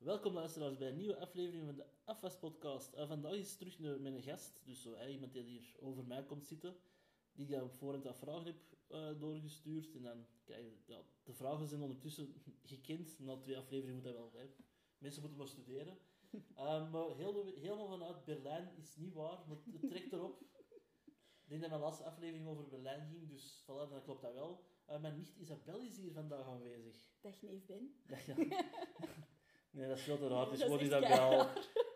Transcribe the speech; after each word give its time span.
Welkom 0.00 0.34
luisteraars 0.34 0.76
bij 0.76 0.88
een 0.88 0.96
nieuwe 0.96 1.16
aflevering 1.16 1.64
van 1.64 1.74
de 1.74 1.86
Afwas 2.04 2.38
podcast. 2.38 2.94
Uh, 2.94 3.08
vandaag 3.08 3.32
is 3.32 3.56
terug 3.56 3.78
een 3.78 4.22
gast, 4.22 4.60
dus 4.64 4.82
zo, 4.82 5.06
iemand 5.06 5.32
die 5.32 5.42
hier 5.42 5.74
over 5.80 6.04
mij 6.04 6.24
komt 6.24 6.46
zitten, 6.46 6.76
die 7.32 7.46
ik 7.46 7.62
op 7.62 7.72
voorhand 7.72 8.04
wat 8.04 8.18
vragen 8.18 8.44
heb 8.44 8.56
uh, 8.88 9.20
doorgestuurd. 9.20 9.94
En 9.94 10.02
dan 10.02 10.26
krijg 10.44 10.64
je, 10.64 10.76
ja, 10.86 11.02
de 11.22 11.32
vragen 11.32 11.68
zijn 11.68 11.82
ondertussen 11.82 12.34
gekend, 12.62 13.18
na 13.18 13.36
twee 13.36 13.56
afleveringen 13.56 13.94
moet 13.94 14.04
dat 14.04 14.14
wel. 14.14 14.32
Hè. 14.34 14.50
Mensen 14.98 15.20
moeten 15.20 15.38
maar 15.38 15.48
studeren. 15.48 15.98
Uh, 16.56 16.90
maar 16.92 17.16
heel, 17.16 17.46
helemaal 17.46 17.88
vanuit 17.88 18.24
Berlijn 18.24 18.76
is 18.76 18.96
niet 18.96 19.14
waar, 19.14 19.38
maar 19.48 19.56
het 19.80 19.88
trekt 19.88 20.12
erop. 20.12 20.40
Ik 21.42 21.48
denk 21.48 21.60
dat 21.60 21.70
mijn 21.70 21.82
laatste 21.82 22.04
aflevering 22.04 22.46
over 22.46 22.68
Berlijn 22.68 23.08
ging, 23.08 23.28
dus 23.28 23.62
voilà, 23.62 23.90
dan 23.90 24.02
klopt 24.02 24.22
dat 24.22 24.34
wel. 24.34 24.64
Uh, 24.90 25.00
mijn 25.00 25.16
nicht 25.16 25.36
Isabel 25.36 25.80
is 25.80 25.96
hier 25.96 26.12
vandaag 26.12 26.46
aanwezig. 26.46 26.96
Dag 27.20 27.42
neef 27.42 27.66
Ben. 27.66 27.94
Ja. 28.26 28.34
Nee, 29.70 29.88
dat 29.88 29.96
is 29.96 30.02
veel 30.02 30.18
te 30.18 30.28
raar. 30.28 30.44
Het 30.44 30.52
is 30.52 30.62
gewoon 30.68 30.80
Isabel. 30.80 31.46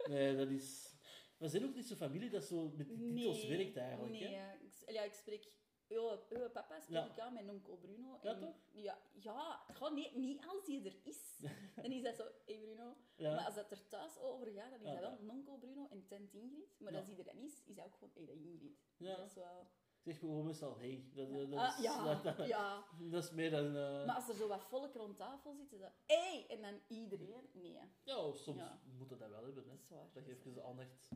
Nee, 0.09 0.37
dat 0.37 0.49
is... 0.49 0.93
We 1.39 1.49
zijn 1.49 1.65
ook 1.65 1.75
niet 1.75 1.87
zo'n 1.87 1.97
familie 1.97 2.31
dat 2.31 2.45
zo 2.45 2.73
met 2.77 2.89
die 2.89 2.99
titels 3.15 3.43
nee, 3.43 3.57
werkt 3.57 3.77
eigenlijk. 3.77 4.13
Nee, 4.13 4.23
hè? 4.23 4.31
ja. 4.31 4.53
Ik, 4.53 4.91
ja, 4.91 5.03
ik 5.03 5.13
spreek... 5.13 5.53
Uw, 5.89 6.17
papa 6.53 6.81
spreek 6.81 6.97
Ja. 6.97 7.11
ik 7.11 7.19
aan 7.19 7.33
met 7.33 7.49
onkel 7.49 7.77
Bruno. 7.77 8.19
Ja, 8.23 8.33
en, 8.35 8.39
toch? 8.41 8.55
Ja, 8.73 8.99
ja 9.13 9.65
gewoon 9.73 9.95
nee, 9.95 10.17
niet 10.17 10.47
als 10.47 10.67
hij 10.67 10.85
er 10.85 10.97
is. 11.03 11.37
dan 11.83 11.93
is 11.93 12.03
dat 12.03 12.15
zo, 12.15 12.25
hey 12.47 12.59
Bruno. 12.59 12.97
Ja. 13.17 13.35
Maar 13.35 13.45
als 13.45 13.55
dat 13.55 13.71
er 13.71 13.89
thuis 13.89 14.19
over 14.19 14.47
gaat, 14.47 14.71
dan 14.71 14.81
is 14.81 14.87
Ja, 14.87 14.93
dat 14.93 15.01
wel 15.01 15.27
ja. 15.27 15.33
onkel 15.33 15.59
Bruno 15.59 15.87
en 15.91 16.07
tent 16.07 16.33
Ingrid. 16.35 16.75
Maar 16.79 16.93
Ja. 16.93 16.99
als 16.99 17.07
hij 17.07 17.19
er 17.19 17.25
dan 17.25 17.39
is, 17.39 17.63
is 17.67 17.75
dat 17.75 17.85
ook 17.85 17.95
gewoon, 17.95 18.11
hey, 18.15 18.27
dat 18.27 18.37
Ingrid. 18.37 18.79
Ja. 18.97 19.17
Dat 19.17 19.27
is 19.27 19.35
wel... 19.35 19.67
Zeg 20.05 20.19
gewoon 20.19 20.45
meestal, 20.45 20.79
hey. 20.79 21.05
Dat, 21.15 21.33
dat, 21.33 21.51
dat 21.51 21.59
Ah, 21.59 21.79
is, 21.79 21.85
ja, 21.85 22.15
dat, 22.23 22.47
ja. 22.47 22.85
dat 22.99 23.25
is 23.25 23.31
meer 23.31 23.51
dan... 23.51 23.67
eh, 23.67 24.07
Maar 24.07 24.15
als 24.15 24.29
er 24.29 24.35
zo 24.35 24.49
wat 24.49 24.63
volk 24.65 24.95
rond 24.95 25.17
tafel 25.17 25.55
zit, 25.55 25.73
is 25.73 25.81
dat... 25.81 25.93
Hey! 26.07 26.47
En 26.49 26.63
dan 26.63 26.81
iedereen. 26.89 27.49
Nee, 27.53 27.79
Ja, 28.05 28.33
soms 28.33 28.59
Ja. 28.59 28.81
moet 28.99 29.09
dat 29.09 29.19
wel 29.19 29.45
hebben. 29.45 29.55
Hè. 29.65 29.71
dat 29.71 29.79
is 29.81 29.89
waar. 29.89 30.09
Dat 30.13 30.27
je 30.27 30.33
even 30.33 30.55
de 30.55 30.63
aandacht 30.63 31.09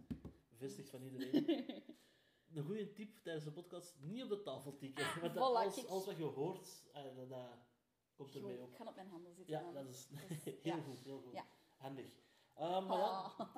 vestigt 0.57 0.91
van 0.91 1.03
iedereen. 1.03 1.47
Een 2.55 2.65
goede 2.65 2.93
tip 2.93 3.19
tijdens 3.23 3.45
de 3.45 3.53
podcast, 3.53 3.97
niet 4.01 4.23
op 4.23 4.29
de 4.29 4.43
tafel 4.43 4.77
tikken. 4.77 5.05
Ah, 5.05 5.17
Want 5.17 5.35
voilà, 5.35 5.89
alles 5.89 6.07
wat 6.07 6.17
je 6.17 6.25
hoort, 6.25 6.83
eh, 6.93 7.03
dat, 7.17 7.29
dat 7.29 7.49
komt 8.17 8.35
ermee 8.35 8.57
Goed, 8.57 8.65
op. 8.65 8.71
Ik 8.71 8.77
ga 8.77 8.85
op 8.89 8.95
mijn 8.95 9.09
handen 9.09 9.35
zitten. 9.35 9.55
Ja, 9.55 9.63
dan. 9.63 9.75
dat 9.75 9.89
is 9.89 10.09
Dat 10.09 10.21
is- 10.31 10.45
heel 10.63 10.77
ja. 10.77 10.81
goed, 10.83 10.99
heel 11.05 11.21
goed. 11.21 11.33
Ja. 11.33 11.47
Handig. 11.77 12.13
Eh, 12.55 12.87
maar 12.89 12.99
ja, 12.99 13.05
Ah. 13.39 13.57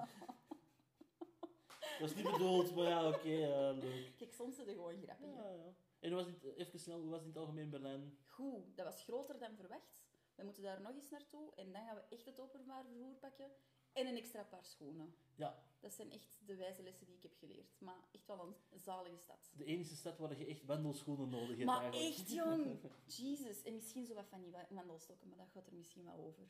Is 2.09 2.15
niet 2.15 2.31
bedoeld, 2.31 2.75
maar 2.75 2.85
ja, 2.89 3.09
oké, 3.09 3.29
eh, 3.29 3.79
leuk. 3.79 4.13
Kijk, 4.17 4.33
soms 4.33 4.57
het 4.57 4.69
gewoon 4.69 5.03
grappig. 5.03 5.27
Ja, 5.35 5.49
ja. 5.51 5.73
En 6.01 6.15
was 6.15 6.27
het, 6.27 6.45
even 6.57 6.79
snel, 6.81 7.01
hoe 7.01 7.09
was 7.11 7.19
het 7.19 7.27
in 7.27 7.33
het 7.33 7.39
algemeen 7.43 7.71
Berlijn? 7.71 8.19
Goed, 8.27 8.77
dat 8.77 8.87
was 8.87 9.03
groter 9.03 9.39
dan 9.39 9.57
verwacht. 9.57 10.03
We 10.35 10.45
moeten 10.45 10.63
daar 10.63 10.81
nog 10.81 10.95
eens 10.95 11.11
naartoe 11.11 11.55
en 11.55 11.73
dan 11.73 11.83
gaan 11.87 11.95
we 11.97 12.03
echt 12.17 12.25
het 12.27 12.41
openbaar 12.41 12.85
vervoer 12.85 13.15
pakken. 13.15 13.51
En 13.93 14.07
een 14.07 14.17
extra 14.17 14.43
paar 14.45 14.65
schoenen. 14.65 15.15
Ja, 15.35 15.63
Dat 15.81 15.93
zijn 15.95 16.13
echt 16.13 16.39
de 16.47 16.57
wijze 16.57 16.83
lessen 16.83 17.07
die 17.07 17.17
ik 17.17 17.23
heb 17.23 17.35
geleerd. 17.39 17.81
Maar 17.81 18.05
echt 18.13 18.27
wel 18.27 18.41
een 18.41 18.79
zalige 18.79 19.17
stad. 19.19 19.53
de 19.57 19.65
enige 19.65 19.95
stad 19.97 20.19
waar 20.19 20.39
je 20.39 20.47
echt 20.47 20.65
wandelschoenen 20.65 21.29
nodig 21.29 21.49
hebt 21.57 21.65
Maar 21.65 21.83
eigenlijk. 21.83 22.19
echt, 22.19 22.31
jong! 22.33 22.79
Jesus. 23.21 23.63
En 23.63 23.75
misschien 23.75 24.07
zo 24.07 24.15
wat 24.15 24.29
van 24.29 24.41
die 24.41 24.51
wa- 24.51 24.67
wandelstokken, 24.71 25.29
maar 25.29 25.39
dat 25.39 25.51
gaat 25.53 25.67
er 25.67 25.75
misschien 25.75 26.05
wel 26.05 26.15
over. 26.25 26.45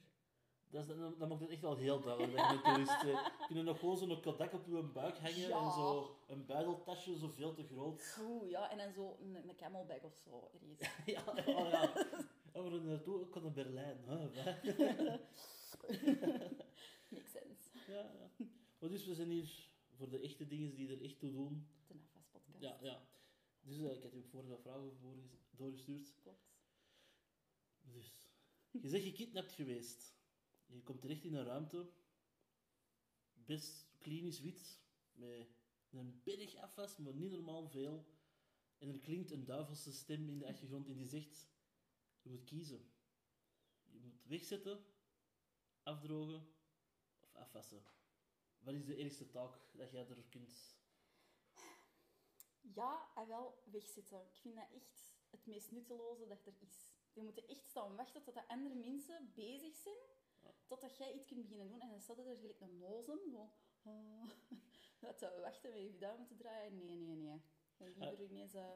Dat, 0.71 0.89
is, 0.89 0.97
dan, 0.97 1.15
dan 1.19 1.29
maakt 1.29 1.41
het 1.41 1.51
echt 1.51 1.61
wel 1.61 1.77
heel 1.77 2.01
duidelijk 2.01 2.37
dat 2.37 2.51
je 2.51 2.55
een 2.57 2.63
toerist 2.63 3.03
bent. 3.05 3.33
Kun 3.47 3.57
je 3.57 3.63
nog 3.63 3.79
gewoon 3.79 3.97
zo'n 3.97 4.21
kodak 4.21 4.53
op 4.53 4.67
je 4.67 4.83
buik 4.83 5.19
hangen 5.19 5.39
Ja. 5.49 5.59
en 5.65 5.71
zo 5.73 6.17
een 6.27 6.47
buideltasje 6.47 7.19
zo 7.19 7.29
veel 7.29 7.55
te 7.55 7.65
groot. 7.65 8.03
Goed, 8.19 8.51
ja. 8.51 8.71
En 8.71 8.79
dan 8.79 8.93
zo 8.93 9.17
een, 9.21 9.49
een 9.49 9.57
camelback 9.57 10.05
of 10.05 10.15
zo. 10.25 10.51
ja, 10.79 10.91
ja, 11.07 11.33
ja. 11.69 11.95
En 12.53 12.65
we 12.65 12.71
gaan 12.71 12.87
naartoe, 12.87 13.21
ook 13.21 13.43
naar 13.43 13.53
Berlijn. 13.53 14.05
Wat? 14.07 14.35
Makes 17.09 17.31
sense. 17.31 17.93
ja, 17.93 18.13
ja. 18.19 18.47
Maar 18.79 18.91
dus 18.91 19.07
we 19.07 19.15
zijn 19.15 19.31
hier 19.31 19.69
voor 19.97 20.09
de 20.11 20.19
echte 20.21 20.47
dingen 20.47 20.75
die 20.75 20.89
er 20.89 21.03
echt 21.03 21.19
toe 21.19 21.33
doen. 21.33 21.67
De 21.87 21.95
Nafas 21.95 22.27
podcast. 22.33 22.63
Ja, 22.63 22.79
ja. 22.81 23.03
Dus 23.61 23.79
eh, 23.79 23.95
ik 23.97 24.03
had 24.03 24.13
je 24.13 24.23
vorige 24.23 24.57
vragen 24.63 24.97
voorges- 25.01 25.49
doorgestuurd. 25.51 26.15
Klopt. 26.23 26.49
Dus, 27.83 28.13
je 28.71 28.89
zegt 28.89 29.05
gekidnapt 29.05 29.53
geweest. 29.53 30.19
Je 30.71 30.83
komt 30.83 31.01
terecht 31.01 31.25
in 31.25 31.35
een 31.35 31.45
ruimte, 31.45 31.91
best 33.33 33.87
klinisch 33.99 34.41
wit, 34.41 34.81
met 35.13 35.49
een 35.91 36.21
berg 36.23 36.57
afwas, 36.57 36.97
maar 36.97 37.15
niet 37.15 37.31
normaal 37.31 37.69
veel. 37.69 38.05
En 38.79 38.89
er 38.89 39.01
klinkt 39.01 39.31
een 39.31 39.45
duivelse 39.45 39.93
stem 39.93 40.29
in 40.29 40.39
de 40.39 40.47
achtergrond 40.47 40.89
en 40.89 40.97
die 40.97 41.09
zegt, 41.09 41.49
je 42.23 42.31
moet 42.31 42.45
kiezen. 42.45 42.93
Je 43.85 43.99
moet 43.99 44.27
wegzetten, 44.27 44.85
afdrogen 45.83 46.49
of 47.21 47.35
afwassen. 47.35 47.83
Wat 48.59 48.75
is 48.75 48.85
de 48.85 48.97
eerste 48.97 49.29
taak 49.29 49.59
dat 49.73 49.91
jij 49.91 50.09
er 50.09 50.25
kunt... 50.29 50.79
Ja, 52.61 53.13
en 53.15 53.27
wel 53.27 53.63
wegzitten. 53.65 54.21
Ik 54.21 54.37
vind 54.37 54.55
dat 54.55 54.71
echt 54.73 55.15
het 55.31 55.47
meest 55.47 55.71
nutteloze 55.71 56.27
dat 56.27 56.47
er 56.47 56.55
is. 56.59 56.93
Je 57.13 57.23
moet 57.23 57.47
echt 57.47 57.67
staan 57.67 57.97
wachten 57.97 58.23
tot 58.23 58.35
de 58.35 58.49
andere 58.49 58.75
mensen 58.75 59.33
bezig 59.35 59.77
zijn. 59.77 60.09
Totdat 60.67 60.97
jij 60.97 61.13
iets 61.13 61.27
kunt 61.27 61.41
beginnen 61.41 61.69
doen. 61.69 61.81
En 61.81 61.91
dan 61.91 62.01
staat 62.01 62.19
er 62.19 62.25
gelijk 62.25 62.61
een 62.61 62.79
nozem, 62.79 63.19
zo... 63.31 63.51
ah, 63.83 64.31
dat 65.01 65.19
te 65.19 65.39
wachten 65.41 65.71
met 65.71 65.83
je 65.83 65.99
duim 65.99 66.19
moeten 66.19 66.37
draaien. 66.37 66.77
Nee, 66.77 66.97
nee, 66.97 67.17
nee. 67.17 67.41
Ik 67.79 67.99
ben 67.99 68.09
liever 68.09 68.25
ineens 68.31 68.55
eh, 68.55 68.73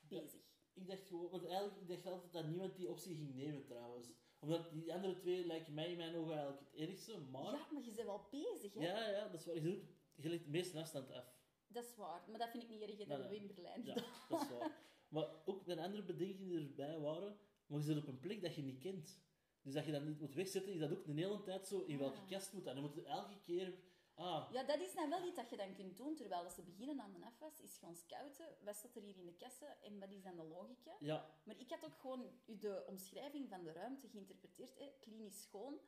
bezig. 0.00 0.40
Ik 0.72 0.86
dacht 0.86 1.06
gewoon, 1.06 1.30
want 1.30 1.44
eigenlijk 1.46 1.80
ik 1.80 1.88
dacht 1.88 2.06
altijd 2.06 2.32
dat 2.32 2.46
niemand 2.46 2.76
die 2.76 2.88
optie 2.90 3.14
ging 3.14 3.34
nemen 3.34 3.64
trouwens. 3.64 4.08
Omdat 4.38 4.72
die 4.72 4.94
andere 4.94 5.14
twee 5.14 5.46
lijken 5.46 5.74
mij 5.74 5.90
in 5.90 5.96
mijn 5.96 6.16
ogen 6.16 6.32
eigenlijk 6.32 6.70
het 6.70 6.88
ergste, 6.88 7.18
maar... 7.18 7.52
Ja, 7.52 7.66
maar 7.72 7.82
je 7.82 7.92
bent 7.92 8.06
wel 8.06 8.26
bezig, 8.30 8.74
hè? 8.74 8.80
Ja, 8.80 9.08
ja, 9.08 9.28
dat 9.28 9.40
is 9.40 9.46
waar. 9.46 9.54
Je, 9.54 9.84
je 10.14 10.28
legt 10.28 10.44
de 10.44 10.50
meeste 10.50 10.78
afstand 10.78 11.10
af. 11.10 11.36
Dat 11.66 11.84
is 11.84 11.94
waar. 11.94 12.24
Maar 12.30 12.38
dat 12.38 12.50
vind 12.50 12.62
ik 12.62 12.68
niet 12.68 12.80
erg, 12.80 12.96
dat 12.96 13.06
Nee, 13.06 13.16
hebben 13.16 13.28
we 13.28 13.38
nee. 13.38 13.48
in 13.48 13.54
Berlijn 13.54 13.84
Ja, 13.84 13.94
dat 14.28 14.42
is 14.42 14.48
waar. 14.48 14.86
Maar 15.08 15.28
ook 15.44 15.66
mijn 15.66 15.78
andere 15.78 16.02
bedenkingen 16.02 16.58
die 16.58 16.68
erbij 16.68 16.98
waren, 16.98 17.38
maar 17.66 17.78
je 17.78 17.84
zit 17.84 17.96
op 17.96 18.06
een 18.06 18.20
plek 18.20 18.42
dat 18.42 18.54
je 18.54 18.62
niet 18.62 18.78
kent. 18.78 19.20
Dus 19.68 19.76
dat 19.76 19.86
je 19.86 19.92
dat 19.92 20.02
niet 20.04 20.20
moet 20.20 20.34
wegzetten, 20.34 20.72
is 20.72 20.78
dat 20.80 20.90
ook 20.90 21.04
de 21.06 21.12
hele 21.12 21.42
tijd 21.42 21.66
zo 21.66 21.84
in 21.86 21.98
welke 21.98 22.18
Ah. 22.18 22.26
kast 22.28 22.52
moet 22.52 22.64
dat. 22.64 22.74
Dan 22.74 22.82
moet 22.84 22.94
je 22.94 23.04
elke 23.04 23.40
keer... 23.42 23.74
Ah, 24.14 24.52
Ja, 24.52 24.62
dat 24.62 24.80
is 24.80 24.94
nou 24.94 25.08
wel 25.08 25.26
iets 25.26 25.36
dat 25.36 25.50
je 25.50 25.56
dan 25.56 25.74
kunt 25.74 25.96
doen, 25.96 26.14
terwijl 26.16 26.42
dat 26.42 26.52
ze 26.52 26.62
beginnen 26.62 27.00
aan 27.00 27.12
de 27.12 27.24
afwas, 27.24 27.60
is 27.60 27.76
gaan 27.78 27.96
scouten. 27.96 28.46
Wat 28.64 28.76
staat 28.76 28.96
er 28.96 29.02
hier 29.02 29.16
in 29.16 29.24
de 29.26 29.32
kassen 29.36 29.80
en 29.82 29.98
wat 29.98 30.10
is 30.10 30.22
dan 30.22 30.36
de 30.36 30.42
logica? 30.42 30.96
ja, 31.00 31.30
Maar 31.44 31.58
ik 31.58 31.70
had 31.70 31.84
ook 31.84 31.98
gewoon 32.00 32.30
de 32.46 32.84
omschrijving 32.86 33.48
van 33.48 33.62
de 33.64 33.72
ruimte 33.72 34.08
geïnterpreteerd. 34.08 34.78
Hè? 34.78 34.92
Klinisch 35.00 35.42
schoon, 35.42 35.78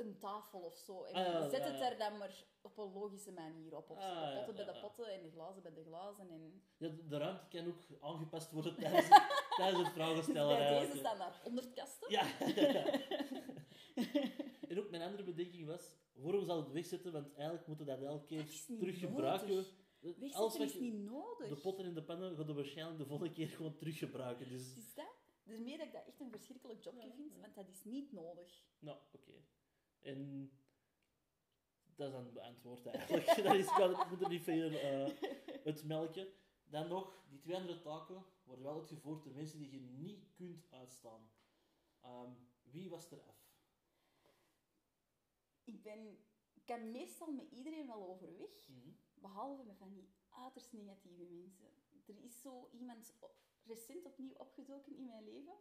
een 0.00 0.18
tafel 0.18 0.60
of 0.60 0.76
zo. 0.76 1.02
En 1.04 1.14
Ah, 1.14 1.50
zet 1.50 1.64
het 1.64 1.80
er 1.80 1.98
dan 1.98 2.18
maar 2.18 2.44
op 2.62 2.78
een 2.78 2.92
logische 2.92 3.32
manier 3.32 3.76
op. 3.76 3.90
op 3.90 4.00
zo. 4.00 4.06
Ah, 4.06 4.30
de 4.38 4.44
potten 4.44 4.64
bij 4.64 4.74
de 4.74 4.80
potten 4.80 5.12
en 5.12 5.22
de 5.22 5.30
glazen 5.30 5.62
bij 5.62 5.72
de 5.74 5.84
glazen. 5.84 6.30
En... 6.30 6.62
ja, 6.76 6.88
de, 6.88 7.06
de 7.06 7.18
ruimte 7.18 7.46
kan 7.48 7.66
ook 7.66 7.80
aangepast 8.00 8.50
worden 8.52 8.76
tijdens, 8.76 9.08
tijdens 9.56 9.82
het 9.82 9.92
vragen 9.92 10.22
stellen. 10.22 10.80
deze 10.80 10.96
staan 10.98 11.18
daar 11.18 11.40
100 11.42 11.72
kasten. 11.72 12.10
Ja. 12.10 12.24
En 14.68 14.78
ook 14.78 14.90
mijn 14.90 15.02
andere 15.02 15.22
bedenking 15.22 15.66
was, 15.66 15.96
waarom 16.12 16.44
zal 16.44 16.56
het 16.56 16.72
wegzetten? 16.72 17.12
Want 17.12 17.34
eigenlijk 17.34 17.66
moeten 17.66 17.86
we 17.86 17.92
dat 17.92 18.02
elke 18.02 18.24
keer 18.24 18.44
teruggebruiken. 18.78 19.64
Wegzetten 20.00 20.62
is 20.64 20.74
niet 20.74 20.94
nodig. 20.94 21.48
De 21.48 21.56
potten 21.60 21.84
en 21.84 21.94
de 21.94 22.02
pannen 22.02 22.36
gaan 22.36 22.46
we 22.46 22.52
waarschijnlijk 22.52 22.98
de 22.98 23.06
volgende 23.06 23.32
keer 23.32 23.48
gewoon 23.48 23.76
teruggebruiken. 23.76 24.48
Dus, 24.48 24.76
Is 24.76 24.94
dat? 24.94 25.14
Dus 25.44 25.58
meer 25.58 25.78
dat 25.78 25.86
ik 25.86 25.92
dat 25.92 26.02
echt 26.06 26.20
een 26.20 26.30
verschrikkelijk 26.30 26.82
jobje 26.84 27.06
Ja, 27.06 27.12
vind, 27.14 27.34
ja. 27.34 27.40
want 27.40 27.54
dat 27.54 27.68
is 27.68 27.84
niet 27.84 28.12
nodig. 28.12 28.64
nou, 28.78 28.98
oké. 29.12 29.32
En 30.00 30.50
dat 31.94 32.08
is 32.08 32.14
dan 32.14 32.32
beantwoord 32.32 32.86
eigenlijk. 32.86 33.26
dat 33.44 33.54
is, 33.54 33.66
ik 33.66 34.10
moet 34.10 34.22
er 34.22 34.28
niet 34.28 34.42
veel 34.42 34.70
eh 34.70 35.08
het 35.64 35.84
melken. 35.84 36.28
Dan 36.64 36.88
nog, 36.88 37.24
die 37.28 37.38
twee 37.38 37.56
andere 37.56 37.80
taken 37.80 38.24
worden 38.44 38.64
wel 38.64 38.74
uitgevoerd 38.74 39.24
door 39.24 39.34
mensen 39.34 39.58
die 39.58 39.70
je 39.70 39.80
niet 39.80 40.32
kunt 40.34 40.66
uitstaan. 40.70 41.30
Ehm, 42.00 42.32
wie 42.62 42.90
was 42.90 43.10
er 43.10 43.22
af? 43.22 43.48
Ik 45.64 45.82
ben... 45.82 46.18
Ik 46.54 46.66
kan 46.66 46.90
meestal 46.90 47.32
met 47.32 47.50
iedereen 47.50 47.86
wel 47.86 48.08
overweg. 48.08 48.68
Mhm. 48.68 48.90
Behalve 49.14 49.64
met 49.64 49.76
van 49.76 49.92
die 49.92 50.08
uiterst 50.28 50.72
negatieve 50.72 51.24
mensen. 51.24 51.70
Er 52.06 52.24
is 52.24 52.40
zo 52.40 52.68
iemand 52.72 53.14
recent 53.64 54.06
opnieuw 54.06 54.32
opgedoken 54.32 54.96
in 54.96 55.04
mijn 55.04 55.24
leven. 55.24 55.54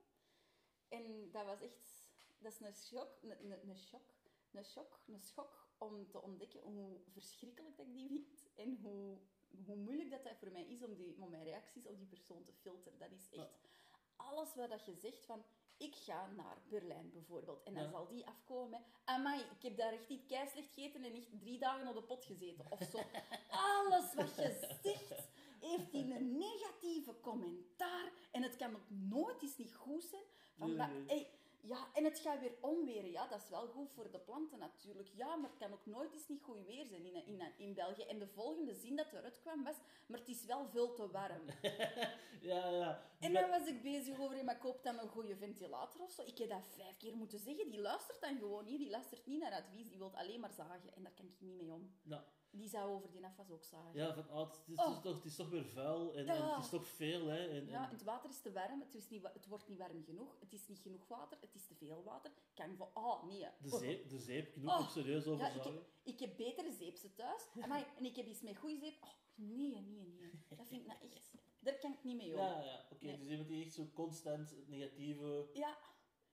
En 0.88 1.32
dat 1.32 1.46
was 1.46 1.62
echt... 1.62 2.08
Dat 2.40 2.52
is 2.52 2.60
een 2.60 2.74
shock, 2.74 3.22
een, 3.22 3.52
een, 3.52 3.70
een 3.70 3.78
shock, 3.78 4.14
een 4.54 4.64
shock, 4.66 5.00
een 5.08 5.20
schok 5.20 5.68
om 5.78 6.10
te 6.10 6.22
ontdekken 6.22 6.60
hoe 6.62 7.00
verschrikkelijk 7.12 7.78
dat 7.78 7.86
ik 7.88 7.94
die 7.94 8.08
vind. 8.08 8.50
En 8.56 8.78
hoe, 8.82 9.18
hoe 9.66 9.76
moeilijk 9.76 10.10
dat, 10.10 10.24
dat 10.24 10.38
voor 10.38 10.52
mij 10.52 10.66
is 10.66 10.84
om, 10.84 10.96
die, 10.96 11.16
om 11.22 11.30
mijn 11.30 11.44
reacties 11.44 11.88
op 11.88 11.98
die 11.98 12.08
persoon 12.08 12.44
te 12.44 12.54
filteren. 12.54 13.00
Dat 13.00 13.12
is 13.12 13.30
echt... 13.30 13.68
Alles 14.16 14.56
wat 14.56 14.70
dat 14.70 14.86
je 14.86 14.96
zegt 14.96 15.26
van... 15.26 15.44
Ik 15.78 15.96
ga 15.96 16.28
naar 16.28 16.62
Berlijn 16.70 17.12
bijvoorbeeld. 17.12 17.64
En 17.64 17.74
dan 17.74 17.84
Ja. 17.84 17.90
zal 17.90 18.08
die 18.08 18.26
afkomen 18.28 18.70
met... 18.70 18.82
Amai, 19.06 19.42
ik 19.42 19.62
heb 19.62 19.78
daar 19.78 19.94
echt 19.94 20.10
niet 20.10 20.26
keislecht 20.26 20.74
gegeten 20.74 21.04
en 21.04 21.14
echt 21.14 21.40
drie 21.40 21.60
dagen 21.60 21.88
op 21.88 21.96
de 21.96 22.04
pot 22.04 22.26
gezeten. 22.26 22.72
Of 22.72 22.80
zo. 22.92 23.00
Alles 23.76 24.14
wat 24.14 24.36
je 24.36 24.78
zegt, 24.84 25.30
heeft 25.60 25.92
die 25.92 26.14
een 26.16 26.38
negatieve 26.38 27.20
commentaar. 27.22 28.12
En 28.32 28.44
het 28.44 28.56
kan 28.56 28.76
ook 28.76 28.90
nooit 28.90 29.42
eens 29.42 29.58
niet 29.58 29.74
goed 29.76 30.04
zijn. 30.04 30.24
Van 30.58 30.68
Nee, 30.68 30.78
dat, 30.78 30.90
nee. 30.90 31.06
hey, 31.08 31.39
Ja, 31.62 31.88
en 31.94 32.04
het 32.04 32.20
gaat 32.20 32.40
weer 32.40 32.56
omweren. 32.62 33.12
Ja, 33.12 33.28
dat 33.28 33.42
is 33.42 33.50
wel 33.50 33.68
goed 33.68 33.92
voor 33.92 34.12
de 34.12 34.20
planten 34.20 34.60
natuurlijk. 34.60 35.10
Ja, 35.14 35.36
maar 35.36 35.50
het 35.50 35.60
kan 35.60 35.74
ook 35.74 35.86
nooit 35.86 36.14
eens 36.14 36.28
niet 36.28 36.42
goed 36.42 36.66
weer 36.66 36.86
zijn 36.86 37.06
in, 37.06 37.26
in, 37.26 37.42
in 37.58 37.74
België. 37.74 38.04
En 38.04 38.20
de 38.20 38.28
volgende 38.28 38.74
zin 38.74 38.96
dat 38.96 39.12
eruit 39.14 39.40
kwam 39.40 39.64
was, 39.64 39.76
maar 40.06 40.20
het 40.20 40.28
is 40.28 40.46
wel 40.46 40.68
veel 40.70 40.94
te 40.94 41.12
warm. 41.12 41.46
ja, 42.52 42.70
ja. 42.70 43.02
En 43.20 43.34
dan 43.34 43.50
was 43.50 43.68
ik 43.68 43.82
bezig 43.82 44.20
over, 44.20 44.44
maar 44.44 44.58
koop 44.58 44.84
dan 44.84 45.00
een 45.00 45.10
goede 45.10 45.36
ventilator 45.36 46.02
of 46.02 46.12
zo. 46.12 46.22
Ik 46.22 46.38
heb 46.38 46.50
dat 46.50 46.68
vijf 46.76 46.98
keer 46.98 47.16
moeten 47.16 47.40
zeggen. 47.40 47.70
Die 47.70 47.82
luistert 47.82 48.22
dan 48.22 48.38
gewoon 48.38 48.66
niet. 48.66 48.80
Die 48.80 48.90
luistert 48.90 49.26
niet 49.26 49.40
naar 49.40 49.54
advies. 49.54 49.90
Die 49.90 49.98
wil 49.98 50.12
alleen 50.16 50.40
maar 50.40 50.54
zagen. 50.54 50.96
En 50.96 51.04
daar 51.04 51.14
kan 51.16 51.26
ik 51.26 51.40
niet 51.40 51.56
mee 51.56 51.72
om. 51.72 51.94
Ja. 52.04 52.26
Die 52.52 52.68
zou 52.70 52.92
over 52.92 53.12
die 53.12 53.26
afwas 53.26 53.50
ook 53.52 53.64
zagen. 53.64 53.94
Ja, 54.00 54.14
van, 54.14 54.38
het, 54.48 54.62
is, 54.68 54.76
Oh. 54.78 54.86
het, 54.88 54.96
is 54.96 55.02
toch, 55.02 55.16
het 55.16 55.26
is 55.26 55.36
toch 55.36 55.50
weer 55.50 55.66
vuil 55.66 56.14
en, 56.14 56.28
en 56.28 56.36
Ja. 56.36 56.56
het 56.56 56.64
is 56.64 56.70
toch 56.70 56.88
veel. 56.88 57.28
Hè, 57.28 57.48
en, 57.48 57.66
Ja, 57.68 57.84
en- 57.84 57.90
het 57.90 58.04
water 58.04 58.30
is 58.30 58.42
te 58.42 58.52
warm, 58.52 58.80
het, 58.80 58.96
is 58.96 59.10
niet, 59.10 59.22
wa- 59.22 59.32
het 59.34 59.48
wordt 59.48 59.68
niet 59.68 59.78
warm 59.78 60.04
genoeg, 60.04 60.40
het 60.40 60.54
is 60.54 60.68
niet 60.68 60.80
genoeg 60.80 61.08
water, 61.08 61.38
het 61.42 61.56
is 61.56 61.68
te 61.68 61.76
veel 61.76 62.04
water. 62.04 62.32
Kan 62.54 62.76
van, 62.76 62.90
oh 62.94 63.24
nee. 63.24 63.48
de, 63.62 63.70
zeep, 63.70 64.10
de 64.10 64.20
zeep 64.20 64.56
Oh. 64.66 64.80
ook 64.80 64.90
serieus 64.90 65.26
over 65.28 65.46
Ja, 65.46 65.54
ik, 65.54 65.64
heb, 65.64 65.84
ik 66.04 66.20
heb 66.20 66.38
betere 66.38 66.72
zeepse 66.72 67.14
thuis, 67.14 67.48
Amai, 67.62 67.86
en 67.98 68.06
ik 68.06 68.16
heb 68.16 68.26
iets 68.26 68.42
met 68.42 68.58
goede 68.58 68.78
zeep. 68.78 68.98
Oh, 69.04 69.10
nee, 69.36 69.82
nee, 69.82 70.08
nee. 70.20 70.32
Dat 70.48 70.68
vind 70.68 70.82
ik 70.82 70.88
nou 70.88 71.00
echt... 71.14 71.32
Daar 71.60 71.78
kan 71.80 71.92
ik 71.94 72.04
niet 72.04 72.18
mee 72.18 72.32
om. 72.34 72.40
Ja, 72.40 72.62
ja, 72.64 72.86
oké. 72.92 73.06
Nee. 73.06 73.18
Dus 73.18 73.28
iemand 73.30 73.48
die 73.48 73.64
echt 73.66 73.74
zo 73.74 73.88
constant 73.94 74.56
negatieve... 74.68 75.50
Ja, 75.54 75.78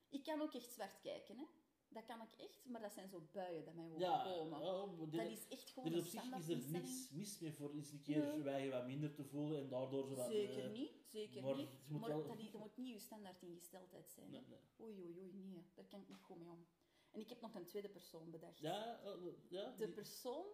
ik 0.09 0.23
kan 0.23 0.41
ook 0.41 0.53
echt 0.53 0.71
zwart 0.71 0.99
kijken, 1.01 1.37
hè. 1.37 1.43
Dat 1.89 2.05
kan 2.05 2.21
ik 2.21 2.39
echt, 2.41 2.65
maar 2.65 2.81
dat 2.81 2.93
zijn 2.93 3.09
zo 3.09 3.27
buien 3.31 3.65
dat 3.65 3.73
mij 3.73 3.89
Ja, 3.97 4.23
dit- 4.23 5.11
dat 5.11 5.25
is 5.27 5.47
echt 5.47 5.69
gewoon 5.69 5.89
dit 5.89 5.93
een 5.97 6.05
op 6.05 6.05
zich 6.11 6.23
is 6.37 6.47
er 6.65 6.71
niks 6.71 7.09
mis 7.11 7.39
mee 7.39 7.53
voor 7.53 7.73
eens 7.73 7.91
een 7.91 8.01
keer 8.01 8.17
Nee. 8.25 8.41
wij 8.41 8.69
wat 8.69 8.85
minder 8.85 9.13
te 9.13 9.23
voelen 9.25 9.59
en 9.59 9.69
daardoor 9.69 10.07
zo 10.07 10.15
wat... 10.15 10.25
Zeker 10.27 10.63
eh, 10.63 10.71
niet, 10.71 10.91
zeker 11.11 11.43
maar 11.43 11.55
niet. 11.55 11.69
het 11.69 11.89
moet 11.89 11.99
maar 11.99 12.09
wel- 12.09 12.17
dat, 12.17 12.27
moet 12.53 12.77
niet 12.77 12.93
je 12.93 12.99
standaard 12.99 13.41
ingesteldheid 13.41 14.09
zijn. 14.11 14.29
Nee, 14.29 14.41
nee. 14.47 14.59
Oei, 14.81 15.01
oei, 15.03 15.19
oei, 15.19 15.43
nee. 15.43 15.65
Daar 15.75 15.85
kan 15.85 16.01
ik 16.01 16.07
niet 16.07 16.21
goed 16.21 16.37
mee 16.37 16.49
om. 16.49 16.65
En 17.11 17.19
ik 17.19 17.29
heb 17.29 17.41
nog 17.41 17.55
een 17.55 17.65
tweede 17.65 17.89
persoon 17.89 18.31
bedacht. 18.31 18.59
Ja, 18.59 18.99
ja. 19.49 19.71
de 19.71 19.85
die- 19.85 19.93
persoon 19.93 20.45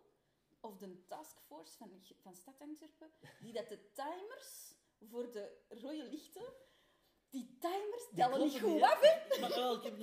of 0.61 0.77
de 0.77 1.05
taskforce 1.07 1.77
van, 1.77 2.01
van 2.21 2.35
Stad 2.35 2.59
Antwerpen, 2.61 3.09
die 3.41 3.53
dat 3.53 3.69
de 3.69 3.91
timers 3.91 4.75
voor 5.09 5.31
de 5.31 5.57
rode 5.69 6.03
lichten, 6.09 6.53
die 7.29 7.57
timers 7.59 8.07
tellen 8.15 8.39
niet 8.39 8.59
goed 8.59 8.73
niet, 8.73 8.81
af, 8.83 8.99
hè. 9.01 9.39
Maar 9.39 9.49
wel, 9.49 9.75
ik 9.75 9.83
heb, 9.83 9.97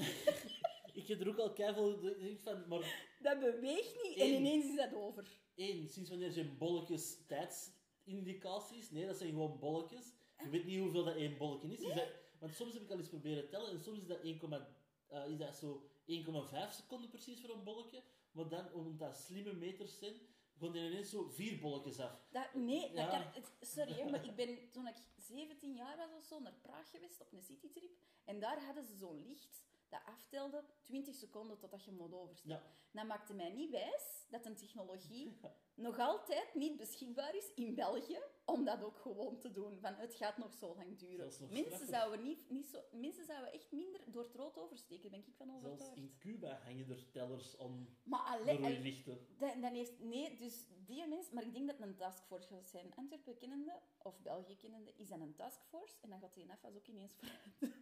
ik 0.95 1.07
heb 1.09 1.21
er 1.21 1.29
ook 1.29 1.39
al 1.39 1.55
denk 1.55 2.41
van, 2.41 2.69
maar 2.69 3.09
Dat 3.23 3.41
beweegt 3.41 4.03
niet 4.03 4.17
en 4.17 4.27
Eén. 4.27 4.35
ineens 4.35 4.65
is 4.65 4.77
dat 4.77 4.95
over. 4.95 5.39
één, 5.55 5.89
sinds 5.89 6.11
wanneer 6.11 6.31
zijn 6.31 6.59
bolletjes 6.59 7.17
tijdsindicaties? 7.27 8.91
Nee, 8.91 9.07
dat 9.07 9.17
zijn 9.17 9.31
gewoon 9.31 9.59
bolletjes. 9.59 10.13
Je 10.43 10.49
weet 10.49 10.65
niet 10.65 10.79
hoeveel 10.81 11.05
dat 11.05 11.17
één 11.17 11.37
bolletje 11.39 11.69
is. 11.73 11.81
is 11.81 11.95
dat, 11.95 12.09
want 12.39 12.55
soms 12.55 12.73
heb 12.73 12.83
ik 12.83 12.91
al 12.91 12.99
eens 12.99 13.09
proberen 13.09 13.49
tellen 13.49 13.71
en 13.71 13.81
soms 13.81 13.99
is 14.01 14.07
dat, 14.07 14.21
1, 14.23 14.67
eh, 15.09 15.29
is 15.31 15.39
dat 15.39 15.55
zo 15.57 15.91
1,5 16.07 16.73
seconden 16.73 17.09
precies 17.11 17.41
voor 17.41 17.55
een 17.55 17.65
bolletje. 17.65 18.03
Maar 18.33 18.49
dan, 18.49 18.73
omdat 18.73 18.99
dat 18.99 19.17
slimme 19.17 19.53
meters 19.53 19.99
zijn, 19.99 20.15
gaan 20.59 20.75
er 20.77 20.91
ineens 20.91 21.11
zo 21.11 21.29
vier 21.29 21.59
bolletjes 21.61 21.99
af. 22.01 22.27
Dat, 22.31 22.55
nee, 22.55 22.81
dat 22.81 22.91
Ja. 23.05 23.09
kan, 23.11 23.43
het- 23.43 23.69
sorry, 23.69 23.93
hè, 23.93 24.11
maar 24.11 24.25
ik 24.25 24.35
ben 24.35 24.71
toen 24.71 24.87
ik 24.87 24.97
17 25.17 25.75
jaar 25.75 25.97
was 25.97 26.13
of 26.19 26.25
zo 26.25 26.41
naar 26.41 26.59
Praag 26.63 26.91
geweest 26.91 27.21
op 27.21 27.33
een 27.33 27.43
citytrip. 27.43 27.91
En 28.25 28.41
daar 28.41 28.65
hadden 28.65 28.85
ze 28.85 28.97
zo'n 28.97 29.23
licht 29.23 29.65
dat 29.91 30.01
aftelde 30.05 30.65
20 30.83 31.15
seconden 31.15 31.59
totdat 31.59 31.85
je 31.85 31.93
moet 31.93 32.13
oversteken. 32.13 32.57
Ja. 32.57 32.79
Dat 32.93 33.07
maakte 33.07 33.35
mij 33.35 33.51
niet 33.51 33.71
wijs 33.71 34.27
dat 34.31 34.47
een 34.47 34.57
technologie 34.57 35.41
nog 35.75 35.99
altijd 35.99 36.55
niet 36.55 36.77
beschikbaar 36.77 37.35
is 37.35 37.55
in 37.55 37.75
België 37.75 38.19
om 38.45 38.65
dat 38.65 38.83
ook 38.83 38.99
gewoon 38.99 39.39
te 39.39 39.51
doen. 39.51 39.79
Van, 39.81 39.95
het 39.95 40.15
gaat 40.15 40.39
nog 40.39 40.55
zo 40.55 40.75
lang 40.77 40.99
duren. 40.99 41.33
Zelfs 41.33 41.53
Mensen 41.53 41.87
zouden, 41.87 42.23
niet, 42.23 42.51
niet 42.51 42.67
zo, 42.67 42.79
mensen 42.93 43.25
zouden 43.25 43.53
echt 43.53 43.73
minder 43.73 44.01
door 44.13 44.23
het 44.23 44.35
rood 44.35 44.59
oversteken, 44.59 45.11
ben 45.11 45.21
ik 45.21 45.35
van 45.37 45.47
Zelfs 45.47 45.65
overtuigd. 45.67 45.97
in 45.97 46.15
Cuba 46.19 46.61
hangen 46.65 46.91
er 46.91 47.11
tellers 47.11 47.57
om 47.57 47.97
Maar 48.03 48.21
alleen, 48.21 48.81
lichten. 48.83 49.27
dan, 49.39 49.61
dan 49.61 49.75
heeft, 49.75 50.01
nee, 50.01 50.37
dus 50.37 50.67
die 50.87 51.07
mens, 51.07 51.31
maar 51.31 51.43
ik 51.43 51.53
denk 51.53 51.67
dat 51.67 51.79
het 51.79 51.87
een 51.87 51.97
taskforce 51.97 52.55
gaat 52.55 52.69
zijn. 52.69 52.95
Antwerpen 52.95 53.37
kennende, 53.37 53.81
of 53.99 54.21
België 54.23 54.57
kennende, 54.57 54.93
is 54.97 55.09
dat 55.09 55.21
een 55.21 55.35
taskforce. 55.35 55.95
En 56.01 56.11
dan 56.11 56.19
gaat 56.21 56.35
die 56.35 56.47
NFAS 56.47 56.77
ook 56.77 56.87
ineens 56.87 57.15
vooruit. 57.15 57.80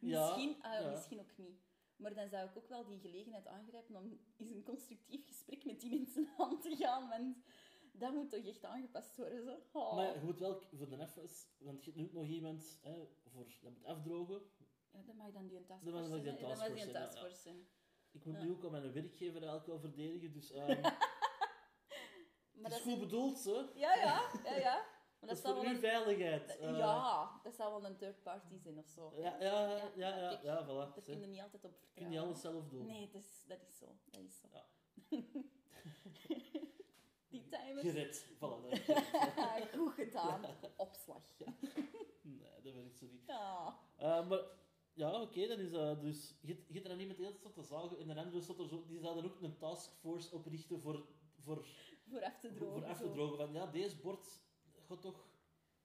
Misschien, 0.00 0.62
ah, 0.62 0.80
ja. 0.80 0.90
misschien 0.90 1.20
ook 1.20 1.36
niet. 1.36 1.60
Maar 1.96 2.14
dan 2.14 2.28
zou 2.28 2.48
ik 2.48 2.56
ook 2.56 2.68
wel 2.68 2.84
die 2.86 2.98
gelegenheid 3.00 3.46
aangrijpen 3.46 3.96
om 3.96 4.20
eens 4.36 4.50
een 4.50 4.62
constructief 4.62 5.26
gesprek 5.26 5.64
met 5.64 5.80
die 5.80 5.90
mensen 5.90 6.28
aan 6.38 6.60
te 6.60 6.76
gaan. 6.76 7.08
Want 7.08 7.36
dat 7.92 8.12
moet 8.14 8.30
toch 8.30 8.44
echt 8.46 8.64
aangepast 8.64 9.16
worden. 9.16 9.44
Zo. 9.44 9.78
Oh. 9.78 9.94
Maar 9.94 10.14
je 10.14 10.24
moet 10.24 10.38
wel 10.38 10.60
voor 10.72 10.88
de 10.88 11.06
FS, 11.08 11.48
want 11.58 11.84
je 11.84 11.90
hebt 11.90 11.96
nu 12.02 12.06
ook 12.06 12.12
nog 12.12 12.26
iemand 12.26 12.78
hè, 12.82 13.06
voor, 13.32 13.46
dat 13.60 13.72
moet 13.72 13.84
afdrogen. 13.84 14.42
Ja, 14.92 15.12
mag 15.14 15.32
dan 15.32 15.46
die 15.46 15.56
een 15.56 15.66
Dan 15.66 15.78
taskforce 15.78 16.08
mag 16.08 16.20
die 16.20 16.22
zijn. 16.22 16.36
een 16.36 16.42
hè. 16.42 16.48
Dat 16.48 16.58
mag 16.58 16.66
die 16.68 16.76
taskforce 16.76 16.82
een 16.82 16.90
zijn, 16.92 17.02
ja, 17.02 17.08
taskforce 17.08 17.42
zijn. 17.42 17.66
Ik 18.10 18.24
moet 18.24 18.34
Ja. 18.36 18.42
nu 18.42 18.50
ook 18.50 18.64
al 18.64 18.70
mijn 18.70 18.92
werkgever 18.92 19.36
eigenlijk 19.42 19.66
wel 19.66 19.78
verdedigen, 19.80 20.32
dus 20.32 20.50
ehm, 20.52 20.80
Maar 20.80 22.70
het 22.70 22.72
is 22.72 22.84
dat 22.84 22.92
goed 22.92 22.98
bedoeld, 23.00 23.44
hè. 23.44 23.52
Ja, 23.52 23.94
ja, 23.94 24.30
ja, 24.44 24.54
ja. 24.56 24.84
Dat 25.28 25.42
dat, 25.42 25.52
is 25.52 25.58
voor 25.58 25.64
uw 25.68 25.74
een... 25.74 25.80
veiligheid. 25.80 26.56
eh. 26.58 26.78
ja, 26.78 27.40
dat 27.42 27.54
zou 27.54 27.72
wel 27.80 27.90
een 27.90 27.96
third 27.96 28.22
party 28.22 28.58
zijn 28.58 28.78
of 28.78 28.86
zo. 28.86 29.12
Ja, 29.16 29.36
ja, 29.40 29.68
ja, 29.70 29.90
ja, 29.96 30.16
ja, 30.18 30.28
kijk, 30.28 30.42
ja, 30.42 30.64
voilà. 30.64 30.66
Daar 30.94 31.02
kun 31.04 31.20
je 31.20 31.26
niet 31.26 31.40
altijd 31.40 31.64
op 31.64 31.70
kun 31.70 31.80
vertrouwen. 31.80 32.20
je 32.20 32.26
alles 32.26 32.40
zelf 32.40 32.68
doen. 32.68 32.86
Nee, 32.86 33.10
dat 33.12 33.22
is, 33.22 33.42
dat 33.46 33.58
is 33.68 33.78
zo. 33.78 33.86
Dat 34.10 34.22
is 34.22 34.40
zo. 34.40 34.46
Ja. 34.52 34.64
Die 37.30 37.48
timers. 37.48 37.80
Gered. 37.86 38.24
Voilà, 38.34 38.68
dat 38.70 38.78
gered. 38.78 39.74
Goed 39.78 39.92
gedaan. 39.92 40.44
Opslag. 40.76 41.22
Nee, 42.22 42.60
dat 42.62 42.74
werkt 42.74 42.98
zo 42.98 43.06
niet. 43.06 43.26
Ja. 43.26 43.78
Eh, 43.96 44.28
maar, 44.28 44.40
ja, 44.92 45.20
oké, 45.20 45.46
dan 45.46 45.58
is 45.58 45.70
dat 45.70 46.00
dus... 46.00 46.34
Je 46.40 46.64
er 46.74 46.88
dan 46.88 46.98
iemand 47.00 47.16
die 47.18 47.26
altijd 47.26 47.44
staat 47.44 47.54
te 47.54 47.62
zagen 47.62 47.98
en 47.98 48.08
een 48.08 48.18
andere 48.18 48.40
staat 48.40 48.58
er 48.58 48.68
zo... 48.68 48.84
Die 48.86 49.00
zouden 49.00 49.24
ook 49.24 49.40
een 49.40 49.58
taskforce 49.58 50.34
oprichten 50.34 50.80
voor, 50.80 51.06
voor, 51.38 51.66
Voor 52.08 52.22
af 52.24 52.38
te 52.38 52.52
drogen. 52.52 52.80
voor 52.80 52.90
af 52.90 52.98
te 52.98 53.10
drogen. 53.10 53.36
Van, 53.36 53.52
ja, 53.52 53.66
deze 53.66 53.96
bord 53.96 54.40
toch... 55.00 55.26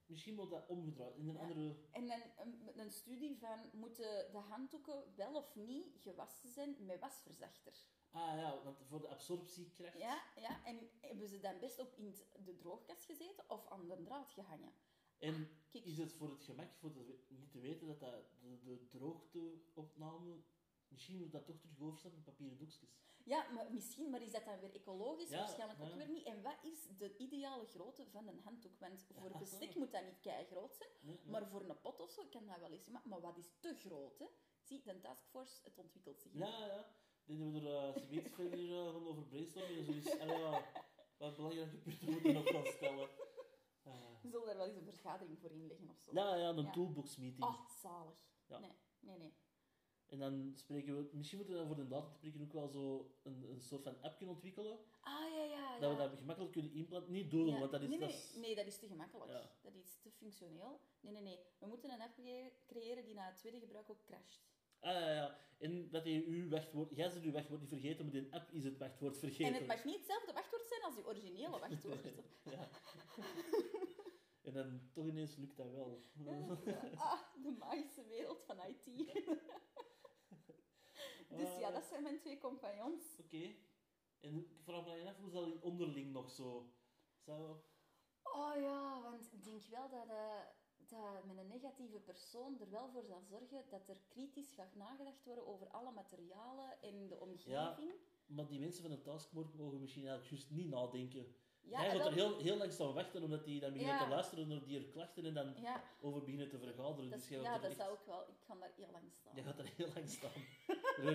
Misschien 0.05 0.35
moet 0.35 0.49
dat 0.49 0.67
omgedraaid. 0.67 1.15
In 1.17 1.27
een 1.27 1.33
Ja. 1.35 1.39
andere... 1.41 1.75
En 1.91 2.11
een, 2.11 2.23
een, 2.37 2.79
een 2.79 2.91
studie 2.91 3.37
van 3.37 3.69
moeten 3.71 4.31
de 4.31 4.37
handdoeken 4.37 5.13
wel 5.15 5.35
of 5.35 5.55
niet 5.55 5.85
gewassen 6.01 6.49
zijn 6.49 6.75
met 6.85 6.99
wasverzachter. 6.99 7.73
Ah 8.11 8.37
ja, 8.37 8.63
want 8.63 8.77
voor 8.89 9.01
de 9.01 9.07
absorptiekracht... 9.07 9.97
Ja, 9.97 10.23
ja. 10.35 10.65
En 10.65 10.89
hebben 11.01 11.27
ze 11.27 11.39
dan 11.39 11.59
best 11.59 11.79
op 11.79 11.93
in 11.97 12.15
de 12.45 12.55
droogkast 12.55 13.05
gezeten 13.05 13.49
of 13.49 13.67
aan 13.67 13.87
de 13.87 14.01
draad 14.03 14.31
gehangen? 14.31 14.73
En 15.17 15.49
Kijk, 15.71 15.85
is 15.85 15.97
het 15.97 16.13
voor 16.13 16.29
het 16.29 16.43
gemak, 16.43 16.73
voor 16.73 16.93
de, 16.93 17.19
niet 17.27 17.51
te 17.51 17.59
weten, 17.59 17.87
dat, 17.87 17.99
dat 17.99 18.25
de, 18.41 18.59
de 18.63 18.87
droogteopname... 18.87 20.43
Misschien 20.93 21.17
moet 21.17 21.31
dat 21.31 21.45
toch 21.45 21.59
terug 21.59 21.79
overstaan 21.81 22.11
met 22.13 22.23
papieren 22.23 22.57
doekjes. 22.57 22.89
Ja, 23.25 23.49
maar 23.51 23.71
misschien, 23.73 24.09
maar 24.09 24.21
is 24.21 24.31
dat 24.31 24.45
dan 24.45 24.59
weer 24.59 24.73
ecologisch? 24.75 25.29
Ja, 25.29 25.37
Waarschijnlijk 25.37 25.81
ook 25.81 25.95
weer 25.95 26.09
niet. 26.09 26.25
En 26.25 26.41
wat 26.41 26.57
is 26.63 26.87
de 26.97 27.17
ideale 27.17 27.65
grootte 27.65 28.05
van 28.09 28.27
een 28.27 28.39
handdoek? 28.39 28.79
Want 28.79 29.05
voor 29.13 29.29
Ja. 29.31 29.37
bestek 29.37 29.75
moet 29.75 29.91
dat 29.91 30.03
niet 30.05 30.19
kei 30.21 30.45
groot 30.45 30.75
zijn, 30.75 30.89
Nee, 31.01 31.15
nee. 31.23 31.31
maar 31.31 31.47
voor 31.47 31.69
een 31.69 31.79
pot 31.81 31.99
of 31.99 32.11
zo 32.11 32.25
kan 32.25 32.47
dat 32.47 32.59
wel 32.59 32.71
eens. 32.71 32.87
Maar, 32.87 33.01
maar 33.05 33.21
wat 33.21 33.37
is 33.37 33.49
te 33.59 33.75
groot? 33.75 34.19
Hè? 34.19 34.25
Zie, 34.61 34.81
de 34.83 34.99
taskforce, 34.99 35.59
het 35.63 35.77
ontwikkelt 35.77 36.21
zich. 36.21 36.31
Ja, 36.33 36.65
ja. 36.65 36.95
Ik 37.25 37.37
denk 37.37 37.53
dat 37.53 37.61
we 37.61 37.69
er 37.69 37.95
uh, 37.97 38.03
zoiets 38.03 38.29
verder 38.35 38.59
eh, 38.77 38.91
gaan 38.93 39.07
over 39.07 39.23
brainstormen 39.23 39.77
en 39.77 39.83
zoiets. 39.85 40.19
Allee, 40.19 40.37
ja, 40.39 40.71
wat 41.17 41.35
belangrijke 41.35 41.77
punten 41.77 42.09
moeten 42.11 42.33
nog 42.33 42.47
gaan 42.49 42.65
stellen. 42.65 43.09
Eh, 43.83 44.21
We 44.21 44.29
zullen 44.29 44.45
daar 44.45 44.57
wel 44.57 44.65
eens 44.67 44.75
een 44.75 44.83
vergadering 44.83 45.39
voor 45.39 45.51
inleggen 45.51 45.89
of 45.89 45.99
zo. 45.99 46.11
ja, 46.13 46.35
ja, 46.35 46.49
een 46.49 46.71
toolbox 46.71 47.17
meeting. 47.17 47.43
Ah, 47.43 47.67
zalig. 47.81 48.17
Ja. 48.45 48.59
Nee, 48.59 48.71
nee, 48.99 49.17
nee. 49.17 49.33
En 50.13 50.19
dan 50.19 50.51
spreken 50.55 50.95
we, 50.97 51.09
misschien 51.11 51.37
moeten 51.37 51.55
we 51.55 51.61
dan 51.61 51.75
voor 51.75 51.83
de 51.83 51.87
data 51.87 52.09
spreken 52.09 52.41
ook 52.41 52.53
wel 52.53 52.67
zo 52.67 53.11
een, 53.23 53.45
een 53.49 53.61
soort 53.61 53.83
van 53.83 54.01
appje 54.01 54.27
ontwikkelen. 54.27 54.79
Ah, 55.01 55.33
ja, 55.35 55.43
ja. 55.43 55.79
Dat 55.79 55.95
we 55.95 56.01
ja. 56.01 56.07
dat 56.07 56.17
gemakkelijk 56.17 56.51
kunnen 56.53 56.73
implanten. 56.73 57.11
Niet 57.11 57.31
Ja. 57.31 57.59
want 57.59 57.71
dat 57.71 57.81
is... 57.81 57.89
nee, 57.89 57.99
dat 57.99 58.09
nee, 58.09 58.17
is 58.17 58.35
nee, 58.35 58.55
dat 58.55 58.65
is 58.65 58.77
te 58.77 58.87
gemakkelijk. 58.87 59.31
Ja. 59.31 59.49
Dat 59.61 59.75
is 59.75 59.97
te 60.01 60.11
functioneel. 60.11 60.79
Nee, 60.99 61.13
nee, 61.13 61.21
nee. 61.21 61.39
We 61.59 61.67
moeten 61.67 61.91
een 61.91 62.01
app 62.01 62.19
creëren 62.65 63.05
die 63.05 63.13
na 63.13 63.25
het 63.25 63.37
tweede 63.37 63.59
gebruik 63.59 63.89
ook 63.89 64.03
crasht. 64.03 64.45
Ah, 64.79 64.91
ja, 64.93 65.13
ja. 65.13 65.37
En 65.57 65.89
dat 65.89 66.03
je 66.05 66.25
uw 66.25 66.49
wachtwoord... 66.49 66.95
Jij 66.95 67.11
uw 67.21 67.31
wachtwoord 67.31 67.59
niet 67.59 67.69
vergeten, 67.69 68.05
maar 68.05 68.15
in 68.15 68.31
app 68.31 68.51
is 68.51 68.63
het 68.63 68.77
wachtwoord 68.77 69.17
vergeten. 69.17 69.45
En 69.45 69.53
het 69.53 69.67
mag 69.67 69.83
niet 69.83 69.97
hetzelfde 69.97 70.33
wachtwoord 70.33 70.67
zijn 70.67 70.81
als 70.81 70.95
je 70.95 71.05
originele 71.05 71.59
wachtwoord. 71.67 72.03
ja. 72.43 72.69
En 74.43 74.53
dan 74.53 74.89
toch 74.93 75.07
ineens 75.07 75.35
lukt 75.35 75.57
dat 75.57 75.71
wel. 75.71 76.03
ah, 76.95 77.21
de 77.43 77.55
magische 77.59 78.05
wereld 78.07 78.43
van 78.43 78.57
IT. 78.59 78.85
dus 81.37 81.57
ja, 81.57 81.67
Ah. 81.67 81.73
dat 81.73 81.85
zijn 81.85 82.03
mijn 82.03 82.19
twee 82.19 82.37
compagnons. 82.37 83.03
Oké. 83.19 83.55
En 84.19 84.35
ik 84.35 84.47
vraag 84.63 84.85
me 84.85 84.97
dan 84.97 85.07
af, 85.07 85.17
hoe 85.17 85.29
zal 85.29 85.45
die 85.45 85.61
onderling 85.61 86.11
nog 86.11 86.29
zo... 86.31 86.71
Zou... 87.19 87.55
Oh 88.23 88.55
ja, 88.55 89.01
want 89.01 89.33
ik 89.33 89.43
denk 89.43 89.63
wel 89.63 89.89
dat, 89.89 90.07
eh, 90.09 90.39
dat 90.77 91.25
met 91.25 91.37
een 91.37 91.47
negatieve 91.47 91.99
persoon 91.99 92.59
er 92.59 92.69
wel 92.69 92.89
voor 92.89 93.03
zal 93.03 93.21
zorgen 93.21 93.65
dat 93.69 93.89
er 93.89 94.01
kritisch 94.07 94.51
gaat 94.53 94.75
nagedacht 94.75 95.23
worden 95.23 95.47
over 95.47 95.67
alle 95.67 95.91
materialen 95.91 96.81
en 96.81 97.07
de 97.07 97.19
omgeving. 97.19 97.93
Maar 98.25 98.47
die 98.47 98.59
mensen 98.59 98.81
van 98.81 98.91
de 98.91 99.01
taskforce 99.01 99.55
mogen 99.57 99.79
misschien 99.79 100.07
eigenlijk 100.07 100.31
juist 100.35 100.51
niet 100.51 100.69
nadenken 100.69 101.35
Ja, 101.63 101.83
en 101.85 101.97
gaat 101.97 102.05
er 102.05 102.13
heel, 102.13 102.37
heel 102.39 102.57
lang 102.57 102.71
staan 102.71 102.93
wachten, 102.93 103.23
omdat 103.23 103.45
die 103.45 103.59
dan 103.59 103.71
beginnen 103.71 103.95
Ja. 103.97 104.03
te 104.03 104.09
luisteren 104.09 104.47
naar 104.47 104.63
die 104.65 104.89
klachten 104.89 105.25
en 105.25 105.33
dan 105.33 105.53
Ja, 105.61 105.83
over 106.01 106.21
beginnen 106.23 106.49
te 106.49 106.57
vergaderen. 106.59 107.09
dat, 107.09 107.19
dus 107.19 107.27
ja, 107.29 107.53
dat 107.57 107.63
echt- 107.63 107.75
zou 107.75 107.93
ik 107.93 107.99
wel. 108.05 108.21
Ik 108.29 108.35
kan 108.47 108.59
daar 108.59 108.71
heel 108.75 108.91
lang 108.91 109.11
staan. 109.13 109.35
jij 109.35 109.43
gaat 109.43 109.59
er 109.59 109.69
heel 109.75 109.89
lang 109.95 110.09
staan. 110.09 110.31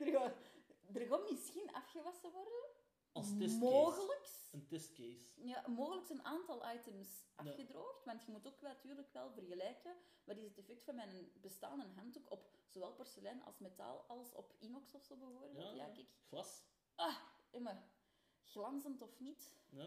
Er- 0.00 0.12
gaat, 0.12 0.34
er 0.94 1.06
gaat 1.06 1.30
misschien 1.30 1.72
afgewassen 1.72 2.30
worden. 2.32 2.64
Als 3.12 3.26
testcase. 3.38 3.58
Mogelijk. 3.58 4.28
Een 4.52 4.66
testcase. 4.66 5.30
Ja, 5.36 5.64
mogelijk 5.68 6.08
een 6.08 6.24
aantal 6.24 6.70
items 6.74 7.08
afgedroogd, 7.34 8.04
want 8.04 8.24
je 8.24 8.30
moet 8.32 8.46
ook 8.46 8.60
wel- 8.60 8.72
natuurlijk 8.72 9.12
wel 9.12 9.30
vergelijken 9.30 9.94
wat 10.24 10.36
is 10.36 10.44
het 10.44 10.58
effect 10.58 10.84
van 10.84 10.94
mijn 10.94 11.30
bestaande 11.40 11.86
handdoek 11.96 12.30
op 12.30 12.54
zowel 12.68 12.92
porselein 12.92 13.42
als 13.44 13.58
metaal 13.58 14.04
als 14.08 14.32
op 14.32 14.54
inox 14.58 14.94
of 14.94 15.02
zo 15.04 15.16
bijvoorbeeld. 15.16 15.64
Ja, 15.64 15.72
Ja, 15.74 15.88
kijk. 15.94 16.06
Glas. 16.28 16.62
Ah, 16.94 17.16
immer. 17.50 17.82
Glanzend 18.50 19.02
of 19.02 19.20
niet? 19.20 19.52
Ja, 19.70 19.82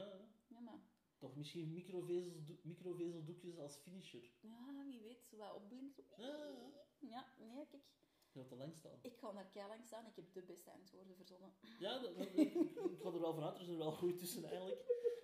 ja. 0.48 0.60
Maar 0.60 0.80
Toch 1.18 1.36
misschien 1.36 1.74
microvezel, 1.74 2.34
microvezeldoekjes 2.62 3.58
als 3.58 3.76
finisher. 3.78 4.32
ja, 4.42 4.86
wie 4.88 5.02
weet, 5.02 5.26
zo 5.26 5.38
wat 5.38 5.54
opblinkt. 5.56 6.02
Ja, 6.18 6.28
ja. 6.28 6.72
Ja, 7.00 7.26
nee, 7.40 7.68
kijk. 7.68 7.84
Je 8.32 8.40
gaat 8.40 8.48
te 8.50 8.56
lang 8.56 8.76
staan. 8.76 9.00
Ik 9.02 9.18
ga 9.18 9.32
naar 9.32 9.50
keilang 9.50 9.86
staan. 9.86 10.06
Ik 10.06 10.16
heb 10.16 10.34
de 10.34 10.42
beste 10.44 10.72
antwoorden 10.72 11.16
verzonnen. 11.16 11.54
Ja, 11.80 12.00
dat, 12.00 12.18
dat- 12.18 12.28
ik, 12.38 12.54
ik 12.54 13.00
ga 13.02 13.12
er 13.14 13.20
wel 13.20 13.34
vanuit. 13.34 13.58
Er 13.58 13.64
zijn 13.64 13.78
er 13.78 13.84
wel 13.84 13.92
goed 13.92 14.18
tussen 14.18 14.44
eigenlijk. 14.44 14.82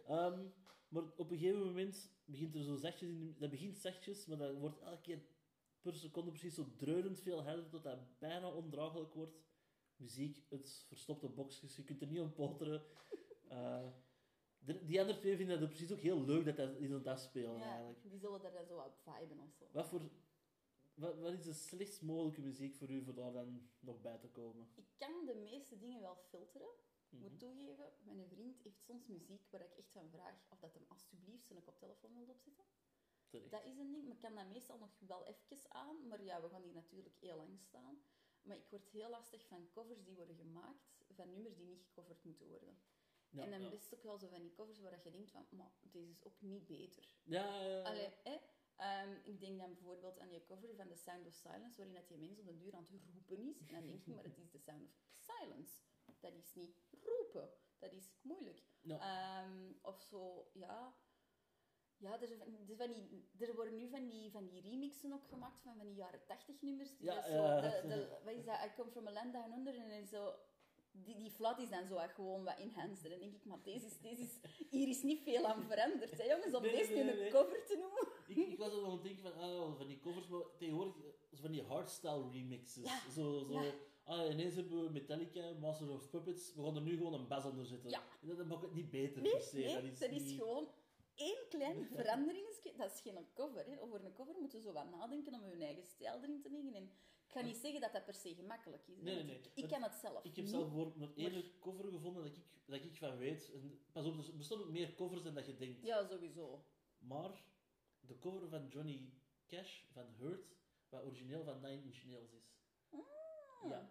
Ehm, 0.07 0.47
maar 0.87 1.03
op 1.17 1.31
een 1.31 1.37
gegeven 1.37 1.65
moment 1.65 2.11
begint 2.25 2.55
er 2.55 2.63
zo 2.63 2.75
zachtjes 2.75 3.09
in. 3.09 3.19
de- 3.19 3.37
Dat 3.37 3.49
begint 3.49 3.77
zachtjes, 3.77 4.25
maar 4.25 4.37
dat 4.37 4.57
wordt 4.57 4.79
elke 4.79 5.01
keer 5.01 5.21
per 5.81 5.93
seconde 5.95 6.29
precies 6.29 6.53
zo 6.55 6.75
dreunend 6.75 7.19
veel 7.19 7.43
harder 7.43 7.69
tot 7.69 7.83
dat 7.83 8.19
bijna 8.19 8.51
ondraaglijk 8.53 9.13
wordt. 9.13 9.43
Muziek, 9.95 10.45
het 10.49 10.83
verstopte 10.87 11.29
boxjes, 11.29 11.75
je 11.75 11.83
kunt 11.83 12.01
er 12.01 12.07
niet 12.07 12.19
aan 12.19 12.33
poteren. 12.33 12.83
Eh, 13.55 13.87
de- 14.59 14.85
die 14.85 14.99
andere 15.01 15.19
twee 15.19 15.35
vinden 15.35 15.59
dat 15.59 15.69
precies 15.69 15.91
ook 15.91 15.99
heel 15.99 16.21
leuk 16.25 16.45
dat 16.45 16.55
dat 16.57 16.75
aan 16.77 16.91
het 16.91 17.07
afspelen 17.07 17.57
Ja, 17.57 17.63
eigenlijk. 17.69 18.01
die 18.09 18.19
zullen 18.19 18.41
daar 18.41 18.51
dan 18.53 18.65
zo 18.65 18.77
op 18.79 18.97
viben 19.03 19.39
of 19.39 19.53
zo. 19.53 19.65
Wat, 19.71 19.87
voor, 19.87 20.01
wat, 20.93 21.17
wat 21.19 21.33
is 21.33 21.43
de 21.43 21.53
slechtst 21.53 22.01
mogelijke 22.01 22.41
muziek 22.41 22.75
voor 22.75 22.89
u 22.89 23.03
voor 23.03 23.13
daar 23.13 23.31
dan 23.33 23.69
nog 23.79 24.01
bij 24.01 24.17
te 24.17 24.27
komen? 24.29 24.67
Ik 24.75 24.85
kan 24.97 25.25
de 25.25 25.35
meeste 25.35 25.77
dingen 25.77 26.01
wel 26.01 26.15
filteren. 26.15 26.67
Ik 27.09 27.19
Mhm. 27.21 27.21
moet 27.21 27.39
toegeven, 27.39 27.91
mijn 28.03 28.27
vriend 28.27 28.61
heeft 28.63 28.83
soms 28.83 29.07
muziek 29.07 29.41
waar 29.51 29.61
ik 29.61 29.71
echt 29.77 29.91
van 29.91 30.09
vraag 30.09 30.35
of 30.49 30.59
dat 30.59 30.73
hem 30.73 30.85
alsjeblieft 30.87 31.47
zijn 31.47 31.63
koptelefoon 31.63 32.13
wil 32.15 32.27
opzetten. 32.27 32.65
Terecht. 33.29 33.51
Dat 33.51 33.65
is 33.65 33.77
een 33.77 33.91
ding, 33.91 34.03
maar 34.05 34.15
ik 34.15 34.21
kan 34.21 34.35
dat 34.35 34.47
meestal 34.47 34.77
nog 34.77 34.89
wel 34.99 35.25
even 35.27 35.71
aan. 35.71 36.07
Maar 36.07 36.23
ja, 36.23 36.41
we 36.41 36.49
gaan 36.49 36.61
hier 36.63 36.73
natuurlijk 36.73 37.15
heel 37.19 37.35
lang 37.37 37.59
staan. 37.59 37.97
Maar 38.41 38.55
ik 38.57 38.65
word 38.69 38.87
heel 38.89 39.09
lastig 39.09 39.45
van 39.47 39.69
covers 39.71 40.03
die 40.03 40.15
worden 40.15 40.35
gemaakt 40.35 41.03
van 41.15 41.31
nummers 41.31 41.55
die 41.55 41.65
niet 41.65 41.81
gecoverd 41.83 42.23
moeten 42.23 42.47
worden. 42.47 42.77
Ja, 43.29 43.43
en 43.43 43.49
dan 43.51 43.61
ja. 43.61 43.71
is 43.71 43.83
het 43.83 43.93
ook 43.95 44.03
wel 44.03 44.17
zo 44.17 44.27
van 44.27 44.41
die 44.41 44.51
covers 44.53 44.79
waar 44.79 44.99
je 45.03 45.11
denkt 45.11 45.31
van, 45.31 45.45
maar 45.49 45.71
deze 45.81 46.11
is 46.11 46.25
ook 46.25 46.41
niet 46.41 46.65
beter. 46.67 47.09
Ja, 47.23 47.55
ja, 47.55 47.67
ja. 47.67 47.81
Allee, 47.83 48.09
hè? 48.23 48.37
Ehm, 48.75 49.11
ik 49.23 49.39
denk 49.39 49.59
dan 49.59 49.73
bijvoorbeeld 49.73 50.19
aan 50.19 50.29
die 50.29 50.43
cover 50.43 50.75
van 50.75 50.87
The 50.87 50.95
Sound 50.95 51.27
of 51.27 51.33
Silence, 51.33 51.77
waarin 51.77 51.93
dat 51.93 52.07
die 52.07 52.17
mens 52.17 52.39
op 52.39 52.45
de 52.45 52.57
duur 52.57 52.73
aan 52.75 52.87
het 52.91 53.01
roepen 53.13 53.37
is. 53.49 53.59
En 53.59 53.73
dan 53.73 53.85
denk 53.85 53.99
ik, 53.99 54.07
maar 54.15 54.23
het 54.23 54.37
is 54.37 54.49
The 54.51 54.57
Sound 54.59 54.83
of 54.83 54.91
Silence. 55.11 55.73
Dat 56.19 56.33
is 56.33 56.53
niet 56.53 56.75
roepen. 57.01 57.49
Dat 57.79 57.93
is 57.93 58.11
moeilijk. 58.21 58.63
Ja. 58.81 58.97
Ehm, 58.99 59.73
of 59.81 60.01
zo, 60.01 60.49
ja. 60.53 60.97
Ja, 61.97 62.21
er, 62.21 62.37
van- 62.37 62.77
van 62.77 62.93
die, 62.93 63.29
er 63.39 63.55
worden 63.55 63.75
nu 63.77 63.89
van 63.89 64.07
die, 64.07 64.31
van 64.31 64.45
die 64.47 64.61
remixen 64.61 65.13
ook 65.13 65.27
gemaakt 65.27 65.61
van, 65.61 65.75
van 65.77 65.85
die 65.87 65.95
jaren 65.95 66.25
80 66.25 66.61
nummers. 66.61 66.97
Die 66.97 67.05
Ja, 67.05 67.15
dat 67.15 67.25
zo, 67.25 67.31
ja. 67.31 67.61
de, 67.61 67.87
de- 67.87 68.19
wat 68.23 68.33
is 68.33 68.45
dat? 68.45 68.63
I 68.65 68.73
come 68.75 68.91
from 68.91 69.07
a 69.07 69.11
land 69.11 69.33
down 69.33 69.51
under. 69.53 69.75
En 69.75 70.07
zo, 70.07 70.35
die, 71.03 71.15
die 71.15 71.31
flat 71.31 71.59
is 71.59 71.69
dan 71.69 71.85
zo 71.85 71.93
wat 71.93 72.11
gewoon 72.11 72.43
wat 72.43 72.57
enhanced. 72.57 73.03
En 73.03 73.09
dan 73.09 73.19
denk 73.19 73.33
ik, 73.33 73.45
maar 73.45 73.61
deze 73.63 73.85
is, 73.85 73.97
deze 73.99 74.21
is, 74.21 74.39
hier 74.69 74.87
is 74.87 75.01
niet 75.03 75.21
veel 75.23 75.45
aan 75.47 75.63
veranderd. 75.63 76.17
Hè, 76.17 76.23
jongens, 76.33 76.53
om 76.53 76.61
Nee, 76.61 76.71
deze 76.71 76.93
nee, 76.93 77.03
nu 77.03 77.11
nee, 77.11 77.25
een 77.25 77.31
cover 77.31 77.65
te 77.65 77.75
noemen. 77.77 78.07
Ik, 78.27 78.51
ik 78.51 78.57
was 78.57 78.71
nog 78.71 78.85
aan 78.85 78.91
het 78.91 79.03
denken 79.03 79.23
van, 79.23 79.33
ah, 79.33 79.77
van 79.77 79.87
die 79.87 79.99
covers, 79.99 80.27
maar 80.27 80.41
tegenwoordig 80.57 80.95
eh, 80.97 81.39
van 81.41 81.51
die 81.51 81.63
hardstyle 81.63 82.29
remixes. 82.31 82.83
Ja, 82.83 82.99
Zo, 83.11 83.43
zo, 83.43 83.61
ja. 83.61 83.71
ah, 84.03 84.31
ineens 84.31 84.55
hebben 84.55 84.83
we 84.83 84.89
Metallica, 84.89 85.51
Master 85.59 85.91
of 85.91 86.09
Puppets, 86.09 86.53
we 86.55 86.63
gaan 86.63 86.75
er 86.75 86.81
nu 86.81 86.97
gewoon 86.97 87.13
een 87.13 87.27
bas 87.27 87.45
onder 87.45 87.65
zetten. 87.65 87.89
Ja. 87.89 88.01
En 88.21 88.35
dat, 88.35 88.45
maakt 88.45 88.61
het 88.61 88.73
niet 88.73 88.89
beter 88.91 89.21
Nee, 89.21 89.31
per 89.31 89.41
se. 89.41 89.57
nee, 89.57 89.73
dat 89.73 89.83
is, 89.83 89.99
dat 89.99 90.11
is 90.11 90.31
gewoon 90.31 90.67
één 91.15 91.45
klein 91.49 91.85
verandering. 91.95 92.45
Dat 92.77 92.91
is 92.93 93.01
geen 93.01 93.27
cover. 93.33 93.65
Hè. 93.65 93.81
Over 93.81 94.05
een 94.05 94.13
cover 94.13 94.35
moeten 94.39 94.57
we 94.59 94.63
zo 94.65 94.73
wat 94.73 94.89
nadenken 94.91 95.33
om 95.33 95.43
hun 95.43 95.61
eigen 95.61 95.83
stijl 95.83 96.19
erin 96.21 96.41
te 96.41 96.49
leggen. 96.49 96.73
En 96.73 96.89
ik 97.35 97.41
ga 97.41 97.47
niet 97.47 97.61
zeggen 97.61 97.81
dat 97.81 97.93
dat 97.93 98.05
per 98.05 98.13
se 98.13 98.35
gemakkelijk 98.35 98.87
is. 98.87 99.01
Nee, 99.01 99.15
nee, 99.15 99.23
nee. 99.23 99.41
Ik, 99.53 99.67
kan 99.67 99.83
het 99.83 99.95
zelf 99.95 100.23
Ik 100.23 100.35
heb 100.35 100.45
zelf 100.45 100.63
bijvoorbeeld 100.63 100.97
nog 100.97 101.11
één 101.15 101.59
cover 101.59 101.91
gevonden 101.91 102.23
dat 102.23 102.35
ik, 102.35 102.43
dat 102.65 102.83
ik 102.83 102.95
van 102.95 103.17
weet. 103.17 103.51
En 103.53 103.79
pas 103.91 104.05
op, 104.05 104.17
er 104.17 104.35
bestaan 104.37 104.59
ook 104.59 104.69
meer 104.69 104.95
covers 104.95 105.23
dan 105.23 105.33
dat 105.33 105.45
je 105.45 105.55
denkt. 105.55 105.81
Ja, 105.83 106.07
sowieso. 106.07 106.65
Maar 106.97 107.43
de 107.99 108.19
cover 108.19 108.49
van 108.49 108.67
Johnny 108.67 109.13
Cash 109.47 109.81
van 109.91 110.05
Hurt, 110.17 110.55
wat 110.89 111.03
origineel 111.03 111.43
van 111.43 111.61
Nine 111.61 111.83
Inch 111.83 112.03
Nails 112.05 112.31
is. 112.31 112.53
Ah. 112.89 112.99
Ja. 113.69 113.89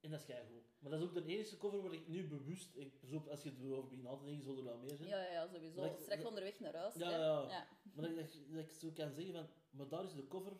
En 0.00 0.10
dat 0.10 0.20
is 0.20 0.26
keigoed. 0.26 0.64
Maar 0.78 0.90
dat 0.90 1.00
is 1.00 1.06
ook 1.06 1.14
de 1.14 1.24
enige 1.24 1.56
cover 1.56 1.82
waar 1.82 1.92
ik 1.92 2.08
nu 2.08 2.28
bewust... 2.28 2.76
Ik, 2.76 2.94
op, 3.12 3.28
als 3.28 3.42
je 3.42 3.52
erover 3.60 3.82
begint 3.84 4.02
na 4.02 4.16
te 4.16 4.24
denken, 4.24 4.42
zullen 4.42 4.58
er 4.58 4.64
wel 4.64 4.78
meer 4.78 4.96
zijn. 4.96 5.08
Ja, 5.08 5.22
ja, 5.30 5.46
sowieso. 5.48 5.84
Ik- 5.84 5.98
Straks 5.98 6.20
dat- 6.22 6.28
onderweg 6.28 6.60
naar 6.60 6.74
huis. 6.74 6.94
Ja, 6.94 7.10
ja. 7.10 7.48
ja. 7.48 7.68
Maar 7.94 8.04
dat, 8.04 8.16
dat, 8.16 8.38
dat 8.48 8.64
ik 8.64 8.72
zo 8.72 8.90
kan 8.90 9.12
zeggen 9.12 9.32
van... 9.32 9.48
Maar 9.70 9.88
daar 9.88 10.04
is 10.04 10.14
de 10.14 10.28
cover 10.28 10.52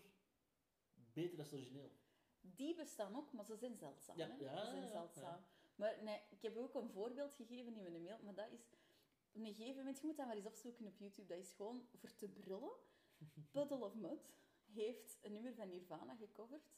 beter 1.15 1.37
dan 1.37 1.45
het 1.45 1.55
origineel. 1.55 1.91
Die 2.41 2.75
bestaan 2.75 3.17
ook, 3.17 3.33
maar 3.33 3.45
ze 3.45 3.57
zijn 3.57 3.77
zeldzaam. 3.77 4.17
Ja, 4.19 4.27
hè. 4.29 4.35
ja, 4.45 4.57
ze 4.65 4.71
zijn 4.71 4.83
ja, 4.83 4.89
zeldzaam. 4.89 5.41
Maar 5.77 6.03
nee, 6.03 6.21
ik 6.31 6.43
heb 6.43 6.57
ook 6.57 6.75
een 6.75 6.91
voorbeeld 6.91 7.35
gegeven 7.35 7.77
in 7.77 7.83
mijn 7.83 8.03
mail, 8.03 8.19
maar 8.23 8.35
dat 8.35 8.51
is... 8.51 8.73
Op 9.33 9.41
een 9.41 9.55
gegeven 9.55 9.77
moment, 9.77 10.01
je 10.01 10.07
moet 10.07 10.17
dat 10.17 10.27
maar 10.27 10.37
eens 10.37 10.47
opzoeken 10.47 10.87
op 10.87 10.99
YouTube, 10.99 11.29
dat 11.29 11.39
is 11.39 11.53
gewoon 11.53 11.87
voor 12.01 12.15
te 12.15 12.29
brullen. 12.29 12.73
Puddle 13.53 13.85
of 13.85 13.95
Mud 13.95 14.33
heeft 14.73 15.19
een 15.23 15.33
nummer 15.33 15.55
van 15.55 15.69
Nirvana 15.69 16.15
gecoverd. 16.15 16.73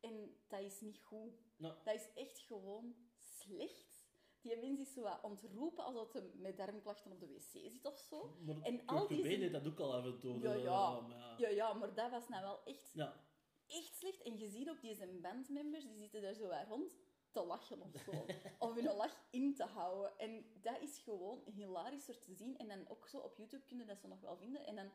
En 0.00 0.36
dat 0.48 0.60
is 0.60 0.80
niet 0.80 1.00
goed. 1.00 1.32
Nou, 1.56 1.74
Dat 1.84 1.94
is 1.94 2.08
echt 2.14 2.38
gewoon 2.40 2.94
slecht. 3.16 4.06
Die 4.40 4.56
mens 4.56 4.80
is 4.80 4.92
zo 4.92 5.02
wat 5.02 5.22
ontroepen 5.22 5.84
alsof 5.84 6.12
hij 6.12 6.30
met 6.34 6.56
darmklachten 6.56 7.12
op 7.12 7.20
de 7.20 7.26
wc 7.26 7.42
zit 7.72 7.84
of 7.84 7.98
zo. 7.98 8.36
maar 8.44 8.60
En 8.62 8.86
al 8.86 9.06
die 9.08 9.24
zin- 9.24 9.52
dat 9.52 9.66
ook 9.66 9.80
al 9.80 9.94
af 9.94 10.04
en 10.04 10.18
toe. 10.18 10.38
Ja, 10.38 10.52
ja. 10.54 11.06
Ja, 11.38 11.48
ja, 11.48 11.72
maar 11.72 11.94
dat 11.94 12.10
was 12.10 12.28
nou 12.28 12.42
wel 12.42 12.64
echt, 12.64 12.92
Ja. 12.92 13.26
Echt 13.68 13.96
slecht. 13.96 14.22
En 14.22 14.38
je 14.38 14.48
ziet 14.48 14.68
ook 14.68 14.80
deze 14.80 15.06
bandmembers, 15.06 15.84
die 15.84 15.96
zitten 15.98 16.22
daar 16.22 16.34
zo 16.34 16.48
wat 16.48 16.66
rond 16.68 16.92
te 17.30 17.44
lachen 17.44 17.82
of 17.82 17.96
zo. 18.04 18.26
of 18.66 18.74
hun 18.74 18.94
lach 18.96 19.26
in 19.30 19.54
te 19.54 19.64
houden. 19.64 20.18
En 20.18 20.44
dat 20.60 20.80
is 20.80 20.98
gewoon 20.98 21.42
hilarisch 21.54 22.08
er 22.08 22.18
te 22.18 22.34
zien. 22.34 22.58
En 22.58 22.68
dan 22.68 22.88
ook 22.88 23.08
zo 23.08 23.18
op 23.18 23.36
YouTube 23.36 23.64
kunnen 23.66 23.86
dat 23.86 23.98
ze 24.00 24.06
nog 24.06 24.20
wel 24.20 24.36
vinden. 24.36 24.66
En 24.66 24.76
dan 24.76 24.90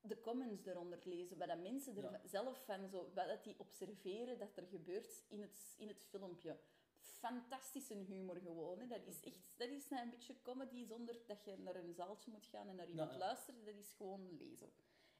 de 0.00 0.20
comments 0.20 0.66
eronder 0.66 1.00
lezen, 1.04 1.38
wat 1.38 1.48
dat 1.48 1.58
mensen 1.58 1.96
er 1.96 2.10
Ja. 2.12 2.20
zelf 2.24 2.64
van 2.64 2.88
zo, 2.88 3.10
wat 3.14 3.28
dat 3.28 3.44
die 3.44 3.58
observeren 3.58 4.38
dat 4.38 4.56
er 4.56 4.66
gebeurt 4.66 5.24
in 5.28 5.40
het, 5.42 5.74
in 5.78 5.88
het 5.88 6.04
filmpje. 6.04 6.58
Fantastische 7.00 7.94
humor 7.94 8.36
gewoon. 8.36 8.80
Hè. 8.80 8.86
Dat 8.86 9.06
is 9.06 9.20
echt, 9.22 9.54
dat 9.56 9.68
is 9.68 9.88
nou 9.88 10.02
een 10.02 10.10
beetje 10.10 10.42
comedy 10.42 10.84
zonder 10.84 11.22
dat 11.26 11.44
je 11.44 11.56
naar 11.56 11.76
een 11.76 11.94
zaaltje 11.94 12.30
moet 12.30 12.46
gaan 12.46 12.68
en 12.68 12.76
naar 12.76 12.88
iemand 12.88 13.12
ja. 13.12 13.18
luistert. 13.18 13.64
Dat 13.64 13.74
is 13.74 13.92
gewoon 13.92 14.36
lezen. 14.36 14.72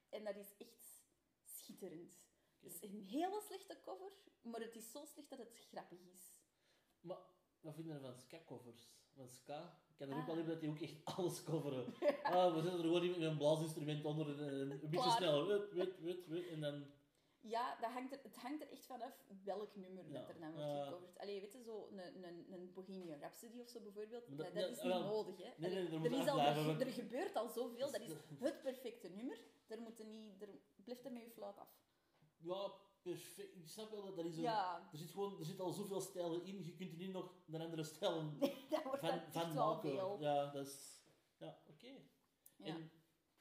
En 0.08 0.24
dat 0.24 0.36
is 0.36 0.54
echt 0.58 1.04
schitterend. 1.44 2.22
Het 2.64 2.72
is 2.72 2.82
een 2.90 3.06
hele 3.08 3.40
slechte 3.46 3.78
cover, 3.82 4.12
maar 4.42 4.60
het 4.60 4.74
is 4.76 4.90
zo 4.90 5.04
slecht 5.04 5.30
dat 5.30 5.38
het 5.38 5.58
grappig 5.70 5.98
is. 6.14 6.42
Maar 7.00 7.18
wat 7.60 7.74
vind 7.74 7.86
je 7.86 7.98
van 8.00 8.18
ska-covers? 8.18 8.92
Van 9.14 9.28
ska? 9.28 9.78
Ik 9.88 9.96
kan 9.96 10.08
er 10.08 10.14
ook 10.14 10.20
Ah. 10.20 10.26
wel 10.26 10.36
hebben 10.36 10.52
dat 10.52 10.60
die 10.62 10.70
ook 10.70 10.80
echt 10.80 11.04
alles 11.04 11.42
coveren. 11.44 11.94
Ah, 12.22 12.54
we 12.54 12.60
zetten 12.62 12.78
er 12.80 12.86
gewoon 12.86 13.06
met 13.10 13.20
een 13.20 13.36
blaasinstrument 13.36 14.04
onder 14.04 14.28
en 14.28 14.54
een, 14.60 14.70
een 14.70 14.78
beetje 14.80 14.90
Klaar. 14.90 15.16
sneller. 15.16 15.46
Wut, 15.46 15.72
wut, 15.72 15.98
wut, 16.00 16.26
wut, 16.26 16.46
en 16.48 16.60
dan... 16.60 16.86
Ja, 17.40 17.76
dat 17.80 17.90
hangt 17.90 18.12
er, 18.12 18.20
het 18.22 18.36
hangt 18.36 18.62
er 18.62 18.70
echt 18.70 18.86
vanaf 18.86 19.24
welk 19.44 19.76
nummer 19.76 20.12
dat 20.12 20.28
er 20.28 20.40
dan 20.40 20.52
wordt 20.52 20.66
Ja. 20.68 20.84
gecoverd. 20.84 21.18
Allee, 21.18 21.40
weet 21.40 21.52
je, 21.52 21.62
zo 21.62 21.88
een, 21.92 22.24
een, 22.24 22.52
een 22.52 22.72
Bohemian 22.72 23.18
Rhapsody 23.20 23.60
of 23.60 23.68
zo 23.68 23.80
bijvoorbeeld, 23.80 24.36
dat, 24.36 24.54
dat- 24.54 24.62
is 24.70 24.82
niet 24.82 24.92
wel. 24.92 25.02
nodig, 25.02 25.36
hè. 25.36 25.50
Nee, 25.56 25.70
nee, 25.70 25.86
er 25.86 26.04
er, 26.04 26.12
is 26.20 26.26
al, 26.28 26.40
er, 26.40 26.80
er 26.80 26.92
gebeurt 26.92 27.36
al 27.36 27.48
zoveel, 27.48 27.90
dat 27.92 28.00
is 28.00 28.12
het 28.38 28.62
perfecte 28.62 29.08
nummer. 29.08 29.38
Daar 29.66 29.80
moet 29.80 30.04
niet... 30.06 30.42
Er, 30.42 30.48
blijft 30.84 31.04
er 31.04 31.12
met 31.12 31.22
je 31.22 31.30
fluit 31.30 31.58
af. 31.58 31.68
Ja, 32.44 32.72
perfect. 33.02 33.56
Ik 33.56 33.68
snap 33.68 33.90
wel 33.90 34.04
dat 34.04 34.16
dat 34.16 34.24
is 34.24 34.36
een... 34.36 34.42
Ja, 34.42 34.88
Er 34.92 34.98
zit, 34.98 35.10
gewoon, 35.10 35.38
er 35.38 35.44
zit 35.44 35.60
al 35.60 35.72
zoveel 35.72 36.00
stijlen 36.00 36.44
in, 36.44 36.64
je 36.64 36.74
kunt 36.74 36.92
er 36.92 36.98
niet 36.98 37.12
nog 37.12 37.34
een 37.46 37.60
andere 37.60 37.84
stijl 37.84 38.32
van, 39.00 39.20
van 39.30 39.54
maken. 39.54 40.20
Ja, 40.20 40.50
dat 40.50 40.66
is... 40.66 41.02
Ja, 41.38 41.58
oké. 41.68 41.86
Ja. 42.56 42.64
En 42.66 42.90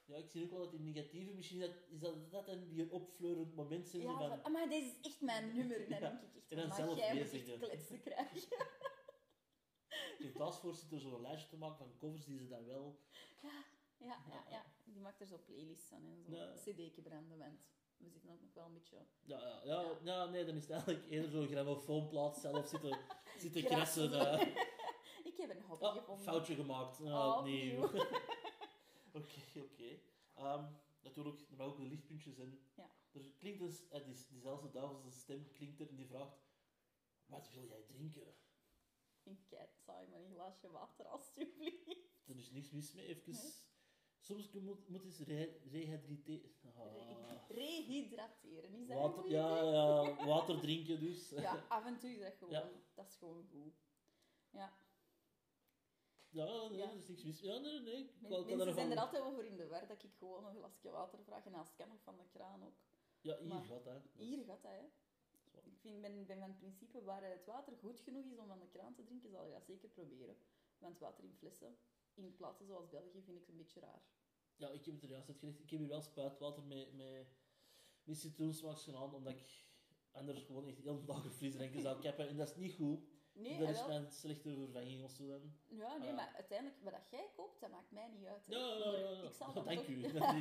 ja, 0.06 0.18
ik 0.18 0.30
zie 0.30 0.44
ook 0.44 0.50
wel 0.50 0.60
dat 0.60 0.72
die 0.72 0.80
negatieve, 0.80 1.34
misschien 1.34 1.62
is 1.62 1.68
dat, 1.68 1.76
is 1.90 2.00
dat, 2.00 2.32
dat 2.32 2.46
dan 2.46 2.68
die 2.68 2.82
een 2.82 2.92
opfleurend 2.92 3.56
moment 3.56 3.88
zijn. 3.88 4.04
Ja, 4.04 4.18
van, 4.18 4.40
van, 4.42 4.52
maar 4.52 4.70
deze 4.70 4.88
is 4.88 5.00
echt 5.02 5.22
mijn 5.22 5.54
nummer. 5.56 5.90
Dan 5.90 6.00
denk 6.00 6.22
ik 6.22 6.36
echt, 6.36 6.52
En 6.52 6.58
dan 6.58 6.76
zelf 6.76 6.98
jij 6.98 7.14
moet 7.14 7.32
bezig, 7.32 7.48
echt 7.48 7.60
kletsen 7.60 8.02
krijgen. 8.02 8.58
in 10.20 10.34
Taskforce 10.34 10.80
zit 10.80 10.92
er 10.92 11.00
zo'n 11.00 11.22
lijstje 11.22 11.50
te 11.50 11.58
maken 11.58 11.78
van 11.78 11.98
covers 11.98 12.26
die 12.26 12.38
ze 12.38 12.48
dan 12.48 12.66
wel... 12.66 13.00
Ja, 13.42 13.66
ja, 13.98 14.24
ja, 14.30 14.44
ja. 14.50 14.66
Die 14.84 15.02
maakt 15.02 15.22
er 15.22 15.28
zo 15.28 15.38
playlists 15.46 15.94
aan 15.94 16.06
en 16.06 16.24
zo. 16.24 16.32
Ja. 16.32 16.54
CD-tje 16.54 17.02
branden, 17.02 17.38
want 17.38 17.60
we 18.04 18.10
zitten 18.10 18.30
ook 18.32 18.42
nog 18.42 18.54
wel 18.54 18.66
een 18.66 18.74
beetje... 18.74 18.98
Ja, 19.22 19.40
ja, 19.40 19.62
ja, 19.64 19.82
Ja. 19.82 19.98
ja, 20.04 20.26
nee, 20.26 20.46
dan 20.46 20.56
is 20.56 20.62
het 20.62 20.72
eigenlijk 20.72 21.06
eerder 21.10 21.30
zo'n 21.32 21.48
grammofoonplaat 21.48 22.38
zelf 22.38 22.68
zitten, 22.68 22.98
zitten 23.44 23.64
Krassen. 23.64 24.14
eh. 24.14 24.42
Ik 25.34 25.38
heb 25.38 25.50
een 25.50 25.62
hobby 25.62 25.84
Ah, 25.86 25.94
gevonden. 25.96 26.26
foutje 26.26 26.56
gemaakt. 26.56 27.00
Ah, 27.02 27.06
Oh, 27.06 27.44
nee. 27.44 27.78
Oké, 29.20 29.60
oké. 29.60 30.00
Ehm, 30.34 30.66
natuurlijk, 31.02 31.40
er 31.52 31.62
ook 31.62 31.78
de 31.78 31.84
lichtpuntjes 31.84 32.38
in. 32.38 32.60
Ja. 32.76 32.90
Er 33.12 33.22
klinkt 33.38 33.60
dus, 33.60 33.88
eh, 33.90 34.06
die, 34.06 34.26
diezelfde 34.30 34.70
duivelse 34.72 35.12
stem 35.20 35.52
klinkt 35.52 35.80
er 35.80 35.90
en 35.90 35.96
die 35.96 36.08
vraagt: 36.08 36.38
Wat 37.26 37.50
wil 37.54 37.66
jij 37.66 37.82
drinken? 37.84 38.36
Een 39.24 39.46
kei 39.50 39.68
saai, 39.86 40.08
maar 40.08 40.20
een 40.20 40.32
glaasje 40.34 40.72
water, 40.72 41.06
alsjeblieft. 41.06 41.88
Er 42.26 42.36
is 42.38 42.52
niks 42.52 42.70
mis 42.72 42.94
mee. 42.94 43.06
Even. 43.08 43.32
Nee. 43.34 43.52
Soms 44.24 44.52
moet, 44.52 44.90
moet 44.90 45.04
eens 45.06 45.20
re 45.20 45.60
rehydrateren. 45.72 46.42
Ah. 46.66 46.84
Re- 47.48 47.54
Rehydrateren, 47.54 48.74
is 48.74 48.88
dat 48.88 48.98
Water, 48.98 49.30
ja, 49.30 49.62
ja, 49.62 50.26
water 50.26 50.60
drinken 50.60 51.00
dus. 51.00 51.30
Ja, 51.48 51.66
af 51.68 51.86
en 51.86 51.98
toe 52.00 52.10
is 52.10 52.20
dat 52.20 52.34
gewoon. 52.38 52.54
Ja. 52.54 52.70
Dat 52.94 53.08
is 53.08 53.16
gewoon 53.16 53.46
goed. 53.52 53.74
Ja. 54.50 54.74
Ja, 56.30 56.46
nee, 56.46 56.78
Ja. 56.78 56.90
er 56.90 56.96
is 56.96 57.08
niks 57.08 57.24
mis. 57.24 57.40
Ja, 57.40 57.58
nee, 57.58 57.80
nee. 57.80 58.00
Ik 58.22 58.30
kan, 58.30 58.46
mensen 58.46 58.74
zijn 58.74 58.92
er 58.92 58.98
altijd 59.00 59.24
over 59.24 59.46
in 59.46 59.58
de 59.58 59.68
war 59.68 59.88
dat 59.88 60.04
ik 60.04 60.12
gewoon 60.18 60.46
een 60.46 60.56
glasje 60.56 60.90
water 60.90 61.20
vraag 61.24 61.46
en 61.46 61.54
het 61.54 61.74
kan 61.76 61.88
nog 61.88 62.02
van 62.04 62.18
de 62.18 62.24
kraan 62.32 62.64
ook. 62.64 62.74
Ja, 63.22 63.38
hier 63.38 63.48
maar 63.48 63.64
gaat 63.64 63.84
dat. 63.84 63.94
Dat 63.94 64.12
Hier 64.14 64.38
gaat 64.46 64.62
dat, 64.64 64.72
hè. 64.72 64.82
dat. 65.52 65.66
Ik 65.66 65.78
vind, 65.80 66.02
ben, 66.02 66.26
ben 66.26 66.40
van 66.40 66.50
het 66.50 66.58
principe 66.58 67.04
waar 67.04 67.24
het 67.24 67.46
water 67.46 67.78
goed 67.78 68.00
genoeg 68.00 68.26
is 68.26 68.38
om 68.38 68.48
van 68.48 68.60
de 68.60 68.68
kraan 68.68 68.94
te 68.94 69.04
drinken, 69.04 69.30
zal 69.30 69.46
je 69.46 69.52
dat 69.52 69.66
zeker 69.66 69.90
proberen. 69.90 70.36
Want 70.78 71.00
water 71.00 71.24
in 71.24 71.36
flessen, 71.38 71.78
in 72.16 72.36
plaatsen 72.36 72.66
zoals 72.66 72.90
België, 72.90 73.22
vind 73.26 73.38
ik 73.42 73.48
een 73.48 73.58
beetje 73.58 73.80
raar. 73.80 74.02
Ja, 74.56 74.70
ik 74.70 74.86
heb 74.86 74.94
het 74.94 75.04
er 75.04 75.10
juist 75.10 75.28
uitgelegd. 75.28 75.60
Ik 75.60 75.70
heb 75.70 75.80
hier 75.80 75.88
wel 75.88 76.02
spuitwater 76.02 76.64
met, 76.64 76.94
met, 76.94 77.28
met 78.04 78.18
citroensmaaks 78.18 78.84
gedaan, 78.84 79.14
omdat 79.14 79.34
ik 79.34 79.66
anders 80.12 80.44
gewoon 80.44 80.68
echt 80.68 80.78
heel 80.78 81.06
dagen 81.06 81.32
frisdranken 81.32 81.82
zou 81.82 82.02
kappen. 82.02 82.28
En 82.28 82.38
dat 82.38 82.50
is 82.50 82.56
niet 82.56 82.74
goed. 82.74 83.00
Nee, 83.36 83.60
dat 83.60 83.70
is 83.70 83.86
mijn 83.88 84.12
slechte 84.12 84.54
vervanging 84.56 85.04
of 85.04 85.12
zo 85.12 85.28
dan. 85.28 85.54
ja, 85.68 85.98
nee 85.98 86.10
Ah. 86.10 86.16
maar 86.16 86.32
uiteindelijk, 86.36 86.82
wat 86.84 86.94
dat 86.94 87.10
jij 87.12 87.30
koopt, 87.36 87.62
dat 87.62 87.70
maakt 87.70 87.92
mij 87.92 88.08
niet 88.08 88.26
uit. 88.26 88.46
hè. 88.46 88.54
Ja, 88.56 88.76
ja, 88.76 88.86
Maar 88.92 89.00
ja, 89.00 89.10
ja. 89.10 89.22
Ik 89.24 89.34
zal 89.34 89.54
dan 89.54 89.66
dank 89.66 89.78
toch- 89.80 89.88
u. 89.88 90.02
Dat. 90.02 90.12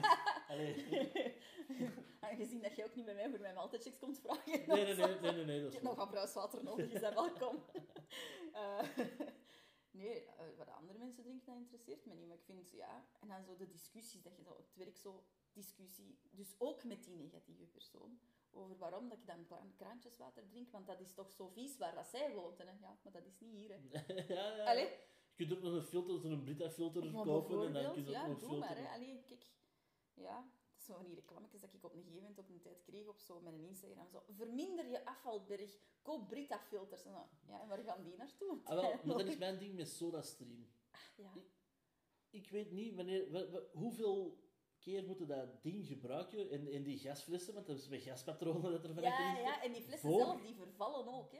Aangezien 2.20 2.62
dat 2.62 2.76
jij 2.76 2.84
ook 2.84 2.94
niet 2.94 3.04
bij 3.04 3.14
mij 3.14 3.30
voor 3.30 3.40
mijn 3.40 3.54
maaltijdchecks 3.54 3.98
komt 3.98 4.18
vragen. 4.18 4.50
Nee, 4.66 4.84
nee, 4.84 4.94
nee, 4.94 5.18
nee, 5.20 5.32
nee, 5.32 5.44
nee, 5.44 5.58
dat 5.60 5.68
Ik 5.68 5.74
heb 5.74 5.82
nog 5.82 5.94
wat 5.94 6.10
bruiswater 6.10 6.64
nodig, 6.64 6.90
is 6.90 7.00
dat 7.00 7.14
welkom. 7.14 7.62
Eh, 8.52 8.88
nee, 9.92 10.24
eh, 10.24 10.56
wat 10.56 10.68
andere 10.68 10.98
mensen 10.98 11.22
drinken, 11.22 11.46
dat 11.46 11.56
interesseert 11.56 12.04
me 12.06 12.14
niet. 12.14 12.26
Maar 12.26 12.36
ik 12.36 12.42
vind, 12.44 12.70
ja... 12.70 13.04
En 13.20 13.28
dan 13.28 13.44
zo 13.44 13.56
de 13.56 13.68
discussies, 13.68 14.22
dat 14.22 14.36
je 14.36 14.42
zo 14.42 14.50
op 14.50 14.66
het 14.66 14.76
werk 14.76 14.96
zo... 14.96 15.24
Discussie, 15.54 16.18
dus 16.30 16.54
ook 16.58 16.84
met 16.84 17.04
die 17.04 17.14
negatieve 17.16 17.66
persoon, 17.66 18.18
over 18.50 18.78
waarom 18.78 19.08
dat 19.08 19.18
ik 19.18 19.26
dan 19.26 19.44
kra- 19.44 19.66
kraantjeswater 19.76 20.46
drink, 20.48 20.70
want 20.70 20.86
dat 20.86 21.00
is 21.00 21.12
toch 21.14 21.30
zo 21.32 21.48
vies 21.48 21.76
waar 21.76 21.94
dat 21.94 22.06
zij 22.06 22.34
woont. 22.34 22.60
En, 22.60 22.78
ja, 22.80 22.98
maar 23.02 23.12
dat 23.12 23.26
is 23.26 23.38
niet 23.40 23.52
hier, 23.52 23.68
hè. 23.70 23.78
ja, 24.34 24.56
ja. 24.56 24.64
Allee, 24.64 24.84
Je 24.88 25.34
kunt 25.34 25.52
ook 25.52 25.62
nog 25.62 25.72
een 25.72 25.82
filter, 25.82 26.18
zo'n 26.18 26.42
Brita-filter 26.44 27.10
kopen 27.10 27.66
en 27.66 27.72
dan 27.72 27.92
kun 27.92 28.04
je 28.04 28.10
ja, 28.10 28.22
ook 28.22 28.28
nog 28.28 28.38
doe 28.38 28.48
filteren. 28.48 28.82
maar, 28.82 28.90
hè. 28.90 28.94
Allee, 28.94 29.22
kijk... 29.26 29.50
Ja, 30.14 30.50
zo 30.82 30.94
van 30.96 31.06
die 31.06 31.14
reclametjes 31.14 31.60
dat 31.60 31.74
ik 31.74 31.84
op 31.84 31.90
een 31.92 31.98
gegeven 31.98 32.20
moment 32.20 32.38
op 32.38 32.48
een 32.48 32.60
tijd 32.60 32.82
kreeg 32.82 33.06
op 33.06 33.18
zo 33.18 33.40
met 33.40 33.52
een 33.52 33.64
Instagram. 33.64 34.08
Zo, 34.10 34.22
verminder 34.36 34.88
je 34.88 35.04
afvalberg, 35.04 35.76
koop 36.02 36.28
Brita-filters. 36.28 37.04
En 37.04 37.12
dan, 37.12 37.28
Ja, 37.46 37.60
en 37.60 37.68
waar 37.68 37.78
gaan 37.82 38.02
die 38.02 38.16
naartoe? 38.16 38.58
Ah, 38.64 38.74
wel, 38.80 38.90
maar 39.04 39.16
dat 39.18 39.26
is 39.26 39.38
mijn 39.38 39.58
ding 39.58 39.74
met 39.74 39.88
SodaStream. 39.88 40.68
Ja. 41.16 41.32
Ik 42.30 42.50
weet 42.50 42.70
niet 42.70 42.94
wanneer, 42.94 43.30
wa- 43.30 43.50
wa- 43.50 43.62
hoeveel 43.72 44.40
keer 44.78 45.04
moeten 45.04 45.26
dat 45.26 45.62
ding 45.62 45.86
gebruiken 45.86 46.50
in, 46.50 46.68
in 46.68 46.82
die 46.82 46.98
gasflessen, 46.98 47.54
want 47.54 47.66
dat 47.66 47.78
is 47.78 47.88
met 47.88 48.02
gaspatronen 48.02 48.70
dat 48.72 48.84
er 48.84 48.94
van 48.94 49.02
Ja, 49.02 49.38
ja, 49.38 49.62
en 49.62 49.72
die 49.72 49.82
flessen 49.82 50.08
Voor- 50.10 50.18
zelf, 50.20 50.40
die 50.42 50.54
vervallen 50.54 51.06
ook, 51.14 51.32
hè. 51.32 51.38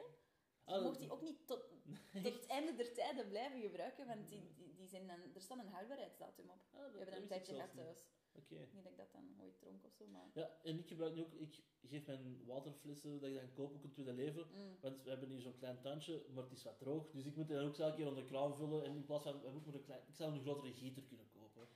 Je 0.64 0.72
Ah, 0.72 0.82
mocht 0.82 0.98
die 0.98 1.10
ook 1.10 1.22
niet 1.22 1.46
tot, 1.46 1.60
tot 2.12 2.22
het 2.22 2.46
einde 2.46 2.74
der 2.74 2.92
tijden 2.94 3.28
blijven 3.28 3.60
gebruiken, 3.60 4.06
want 4.06 4.28
die, 4.28 4.52
die, 4.56 4.74
die 4.74 4.86
zijn 4.88 5.06
dan, 5.06 5.20
er 5.34 5.40
staat 5.40 5.58
een 5.58 5.68
houdbaarheidsdatum 5.68 6.48
op. 6.50 6.60
Ah, 6.72 6.80
dat- 6.80 6.90
We 6.92 6.96
hebben 6.96 7.14
dat 7.14 7.22
een 7.22 7.28
tijdje 7.28 7.54
gehad 7.54 7.74
thuis. 7.74 8.04
Oké. 8.32 8.54
Niet 8.72 8.82
dat 8.82 8.92
ik 8.92 8.98
dat 8.98 9.12
dan 9.12 9.40
ooit 9.40 9.58
dronk 9.58 9.84
of 9.84 9.92
zo, 9.92 10.06
maar... 10.06 10.30
Ja, 10.34 10.56
en 10.62 10.78
ik 10.78 10.86
gebruik 10.86 11.14
nu 11.14 11.20
ook, 11.20 11.34
ik 11.34 11.62
geef 11.82 12.06
mijn 12.06 12.44
waterflessen 12.46 13.20
dat 13.20 13.30
ik 13.30 13.36
dan 13.36 13.52
koop 13.52 13.74
ook 13.74 13.84
een 13.84 13.90
tweede 13.90 14.12
leven. 14.12 14.46
Mm. 14.52 14.76
Want 14.80 15.02
we 15.02 15.10
hebben 15.10 15.28
hier 15.28 15.40
zo'n 15.40 15.56
klein 15.56 15.80
tuintje, 15.80 16.26
maar 16.34 16.42
het 16.42 16.52
is 16.52 16.62
wat 16.62 16.78
droog. 16.78 17.10
Dus 17.10 17.24
ik 17.24 17.36
moet 17.36 17.48
dan 17.48 17.64
ook 17.64 17.78
elke 17.78 17.96
keer 17.96 18.06
onder 18.06 18.22
de 18.22 18.28
kraan 18.28 18.56
vullen. 18.56 18.84
En 18.84 18.94
in 18.94 19.04
plaats 19.04 19.24
van, 19.24 19.40
we 19.40 19.50
moeten 19.50 19.74
een 19.74 19.84
klein, 19.84 20.02
ik 20.06 20.14
zou 20.14 20.32
een 20.32 20.40
grotere 20.40 20.72
gieter 20.72 21.02
kunnen 21.02 21.28
kopen. 21.30 21.68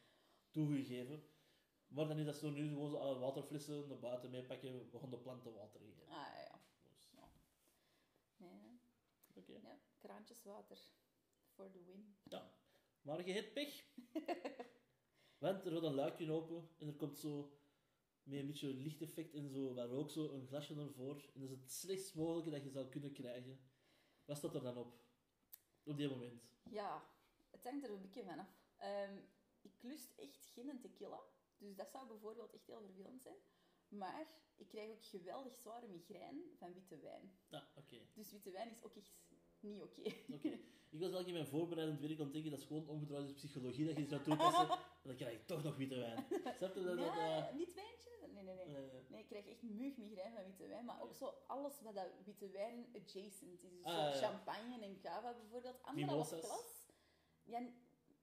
Toegegeven. 0.51 1.23
Maar 1.89 2.09
dan 2.09 2.19
is 2.19 2.25
dat 2.25 2.37
zo 2.37 2.51
nu 2.51 2.69
gewoon 2.69 2.91
zo 2.91 2.97
alle 2.97 3.19
waterflessen 3.19 3.89
naar 3.89 3.99
buiten 3.99 4.31
meepakken. 4.31 4.91
We 4.91 4.99
gaan 4.99 5.11
de 5.11 5.19
planten 5.19 5.53
water 5.53 5.81
geven. 5.81 6.03
Ah, 6.09 6.27
ja, 6.35 6.41
ja. 6.41 6.61
Dus, 6.83 7.11
Nee, 8.37 8.51
hè. 8.51 9.41
oké. 9.41 9.53
ja. 9.53 9.79
Kraantjeswater. 9.99 10.79
For 11.55 11.71
the 11.71 11.85
win. 11.85 12.17
Maar 13.03 13.27
je 13.27 13.33
hebt 13.33 13.53
pech. 13.53 13.85
Want 15.39 15.65
er 15.65 15.73
gaat 15.73 15.83
een 15.83 15.95
luikje 15.95 16.33
open 16.33 16.69
en 16.79 16.87
er 16.89 16.95
komt 16.95 17.19
zo 17.19 17.59
met 18.23 18.39
een 18.39 18.47
beetje 18.47 18.75
lichteffect 18.75 19.35
en 19.35 19.49
zo, 19.49 19.75
waar 19.75 19.91
ook 19.91 20.11
zo 20.11 20.33
een 20.33 20.47
glasje 20.47 20.75
naar 20.75 20.91
voren. 20.91 21.35
En 21.35 21.41
dat 21.41 21.51
is 21.51 21.57
het 21.61 21.73
slechtst 21.73 22.15
mogelijke 22.15 22.51
dat 22.51 22.63
je 22.63 22.71
zou 22.71 22.89
kunnen 22.89 23.13
krijgen. 23.13 23.61
Wat 24.25 24.37
staat 24.37 24.55
er 24.55 24.63
dan 24.63 24.77
op? 24.77 25.05
Op 25.83 25.97
die 25.97 26.09
moment. 26.09 26.43
Ja, 26.71 27.11
het 27.51 27.65
hangt 27.65 27.85
er 27.85 27.91
een 27.91 28.03
beetje 28.03 28.25
van 28.25 28.39
af. 28.39 28.49
Ehm, 28.77 29.19
ik 29.61 29.83
lust 29.83 30.13
echt 30.17 30.47
geen 30.47 30.81
tequila. 30.81 31.21
Dus 31.59 31.77
dat 31.77 31.91
zou 31.91 32.07
bijvoorbeeld 32.07 32.53
echt 32.53 32.67
heel 32.67 32.83
vervelend 32.83 33.23
zijn. 33.23 33.39
Maar 33.89 34.27
ik 34.57 34.69
krijg 34.69 34.91
ook 34.91 35.05
geweldig 35.05 35.55
zware 35.55 35.89
migraine 35.89 36.43
van 36.59 36.73
witte 36.73 36.99
wijn. 36.99 37.39
Ah, 37.51 37.63
oké. 37.75 38.07
Dus 38.15 38.31
witte 38.31 38.51
wijn 38.51 38.71
is 38.71 38.83
ook 38.83 38.97
echt 38.97 39.13
niet 39.61 39.83
oké. 39.83 40.01
Oké. 40.33 40.49
Ik 40.91 41.03
was 41.03 41.11
eigenlijk 41.13 41.27
in 41.29 41.35
mijn 41.35 41.47
voorbereidend 41.47 42.01
werk 42.01 42.19
aan 42.19 42.25
het 42.25 42.33
denken, 42.33 42.51
dat 42.51 42.61
is 42.61 42.67
gewoon 42.67 42.89
omgedraaide 42.89 43.33
psychologie 43.33 43.87
dat 43.87 43.95
je 43.97 44.01
iets 44.03 44.11
zou 44.11 44.23
toepassen. 44.23 44.69
En 45.03 45.13
dan 45.13 45.17
krijg 45.17 45.35
ik 45.35 45.47
toch 45.47 45.63
nog 45.63 45.77
witte 45.77 45.95
wijn. 45.99 46.27
Snap 46.57 46.75
je 46.75 46.83
dat? 46.83 46.97
dat 46.97 47.07
Ja, 47.07 47.51
wit 47.57 47.75
wijntje? 47.75 48.11
Nee, 48.33 48.43
nee, 48.45 48.55
nee. 48.55 48.65
eh, 48.77 48.83
Nee, 49.09 49.21
ik 49.21 49.27
krijg 49.27 49.47
echt 49.47 49.63
mugmigraine 49.63 50.35
van 50.35 50.45
witte 50.45 50.67
wijn. 50.69 50.85
Maar 50.85 51.03
ook 51.03 51.15
zo 51.15 51.35
alles 51.47 51.81
wat 51.81 51.95
dat 51.95 52.07
witte 52.25 52.49
wijn 52.51 52.87
adjacent 52.95 53.63
is. 53.63 53.71
Dus 53.71 53.83
Ah, 53.83 53.93
zo 53.95 53.99
ja, 54.01 54.09
ja. 54.09 54.13
champagne 54.29 54.81
en 54.85 55.01
cava 55.01 55.35
bijvoorbeeld. 55.35 55.83
Anderhalf 55.83 56.29
glas. 56.29 56.87
Ja, 57.45 57.61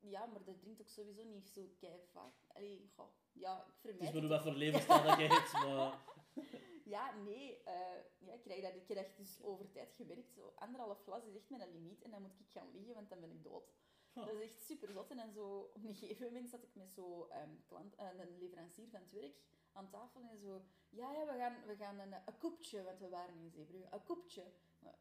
ja, 0.10 0.26
maar 0.26 0.44
dat 0.44 0.60
drinkt 0.60 0.82
ook 0.82 0.88
sowieso 0.88 1.24
niet 1.24 1.50
zo 1.50 1.62
kei 1.80 2.00
vaak. 2.12 2.34
Allee, 2.48 2.90
goh. 2.96 3.08
Ja, 3.32 3.58
ik 3.58 3.66
het 3.66 3.80
vermijd 3.80 4.04
is 4.04 4.14
maar 4.14 4.22
het 4.22 4.32
wat 4.32 4.42
voor 4.42 4.54
levensstijl 4.54 5.04
dat 5.04 5.18
je 5.18 5.28
hebt, 5.28 5.52
maar... 5.52 6.02
Ja, 6.84 7.14
nee. 7.16 7.64
eh, 7.64 7.74
ja, 8.20 8.34
ik, 8.34 8.42
krijg 8.42 8.62
dat, 8.62 8.76
ik 8.76 8.88
heb 8.88 8.98
dat 8.98 9.18
dus 9.18 9.42
over 9.42 9.72
tijd 9.72 9.94
gewerkt. 9.94 10.34
Zo, 10.34 10.54
anderhalf 10.56 11.04
glas 11.04 11.24
is 11.26 11.36
echt 11.36 11.50
mijn 11.50 11.72
limiet. 11.72 12.02
En 12.02 12.12
dan 12.12 12.22
moet 12.22 12.40
ik 12.40 12.50
gaan 12.50 12.72
liggen, 12.72 12.94
want 12.94 13.10
dan 13.10 13.20
ben 13.20 13.32
ik 13.32 13.44
dood. 13.44 13.74
Dat 14.14 14.30
is 14.30 14.42
echt 14.42 14.62
super 14.62 14.92
zot. 14.92 15.12
En 15.12 15.18
dan 15.18 15.32
zo, 15.32 15.72
op 15.74 15.84
een 15.84 15.96
gegeven 15.96 16.26
moment 16.26 16.50
zat 16.50 16.64
ik 16.64 16.76
met 16.76 16.92
zo, 16.92 17.28
ehm, 17.28 17.50
klant, 17.66 17.96
eh, 17.96 18.08
een 18.18 18.38
leverancier 18.38 18.90
van 18.90 19.00
het 19.00 19.12
werk 19.12 19.36
aan 19.72 19.90
tafel. 19.90 20.22
En 20.22 20.38
zo, 20.40 20.66
ja, 20.94 21.12
ja 21.12 21.26
we 21.26 21.38
gaan, 21.38 21.56
we 21.68 21.76
gaan 21.76 22.00
een, 22.00 22.14
een 22.14 22.38
koepje, 22.38 22.84
want 22.84 23.00
we 23.00 23.10
waren 23.10 23.36
in 23.36 23.50
Zeebrugge. 23.52 23.88
Een 23.92 24.04
koepje. 24.04 24.44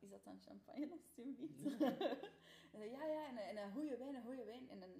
Is 0.00 0.10
dat 0.10 0.24
dan 0.24 0.40
champagne, 0.40 0.88
alsjeblieft? 0.92 1.62
en 2.72 2.80
dan, 2.80 2.90
ja, 2.90 3.04
ja, 3.06 3.26
en, 3.28 3.36
een- 3.36 3.42
en 3.42 3.56
een 3.56 3.72
goede 3.72 3.96
wijn, 3.96 4.14
een 4.14 4.22
goede 4.24 4.44
wijn. 4.44 4.70
En 4.70 4.80
dan 4.80 4.90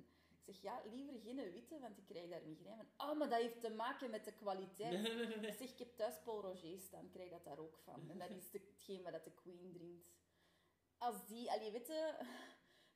ik 0.45 0.55
zeg, 0.55 0.63
ja, 0.63 0.83
liever 0.91 1.21
geen 1.21 1.53
witte, 1.53 1.79
want 1.81 1.99
ik 1.99 2.05
krijg 2.07 2.29
daar 2.31 2.43
migraine 2.47 2.85
van. 2.97 3.11
Oh, 3.11 3.19
maar 3.19 3.29
dat 3.29 3.41
heeft 3.41 3.61
te 3.61 3.71
maken 3.71 4.11
met 4.11 4.25
de 4.25 4.33
kwaliteit. 4.33 4.93
Nee, 4.93 5.03
nee, 5.03 5.15
nee, 5.15 5.27
nee, 5.27 5.35
Ik 5.35 5.41
nee. 5.41 5.53
zeg, 5.53 5.71
ik 5.71 5.79
heb 5.79 5.97
thuis 5.97 6.21
Paul 6.25 6.41
Roger 6.41 6.79
staan, 6.81 7.05
ik 7.05 7.11
krijg 7.11 7.31
dat 7.31 7.45
daar 7.45 7.59
ook 7.59 7.79
van. 7.79 8.11
En 8.11 8.19
dat 8.19 8.31
is 8.31 8.51
de, 8.51 8.59
hetgeen 8.75 9.03
wat 9.03 9.13
dat 9.13 9.25
de 9.25 9.33
Queen 9.35 9.73
drinkt. 9.73 10.11
Als 10.99 11.27
die, 11.27 11.51
allee, 11.51 11.71
weet 11.73 11.87
je, 11.87 12.15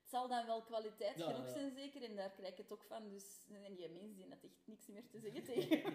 het 0.00 0.10
zal 0.14 0.28
dan 0.28 0.46
wel 0.46 0.62
kwaliteit 0.62 1.16
Ja, 1.18 1.24
genoeg 1.26 1.46
ja. 1.46 1.52
zijn 1.52 1.70
zeker, 1.70 2.02
en 2.02 2.16
daar 2.16 2.30
krijg 2.30 2.50
ik 2.52 2.58
het 2.58 2.72
ook 2.72 2.82
van. 2.84 3.08
Dus 3.08 3.46
en 3.64 3.74
die 3.74 3.88
mens 3.88 4.14
die 4.16 4.28
had 4.28 4.42
echt 4.44 4.66
niks 4.66 4.86
meer 4.86 5.08
te 5.08 5.20
zeggen 5.20 5.44
tegen. 5.44 5.94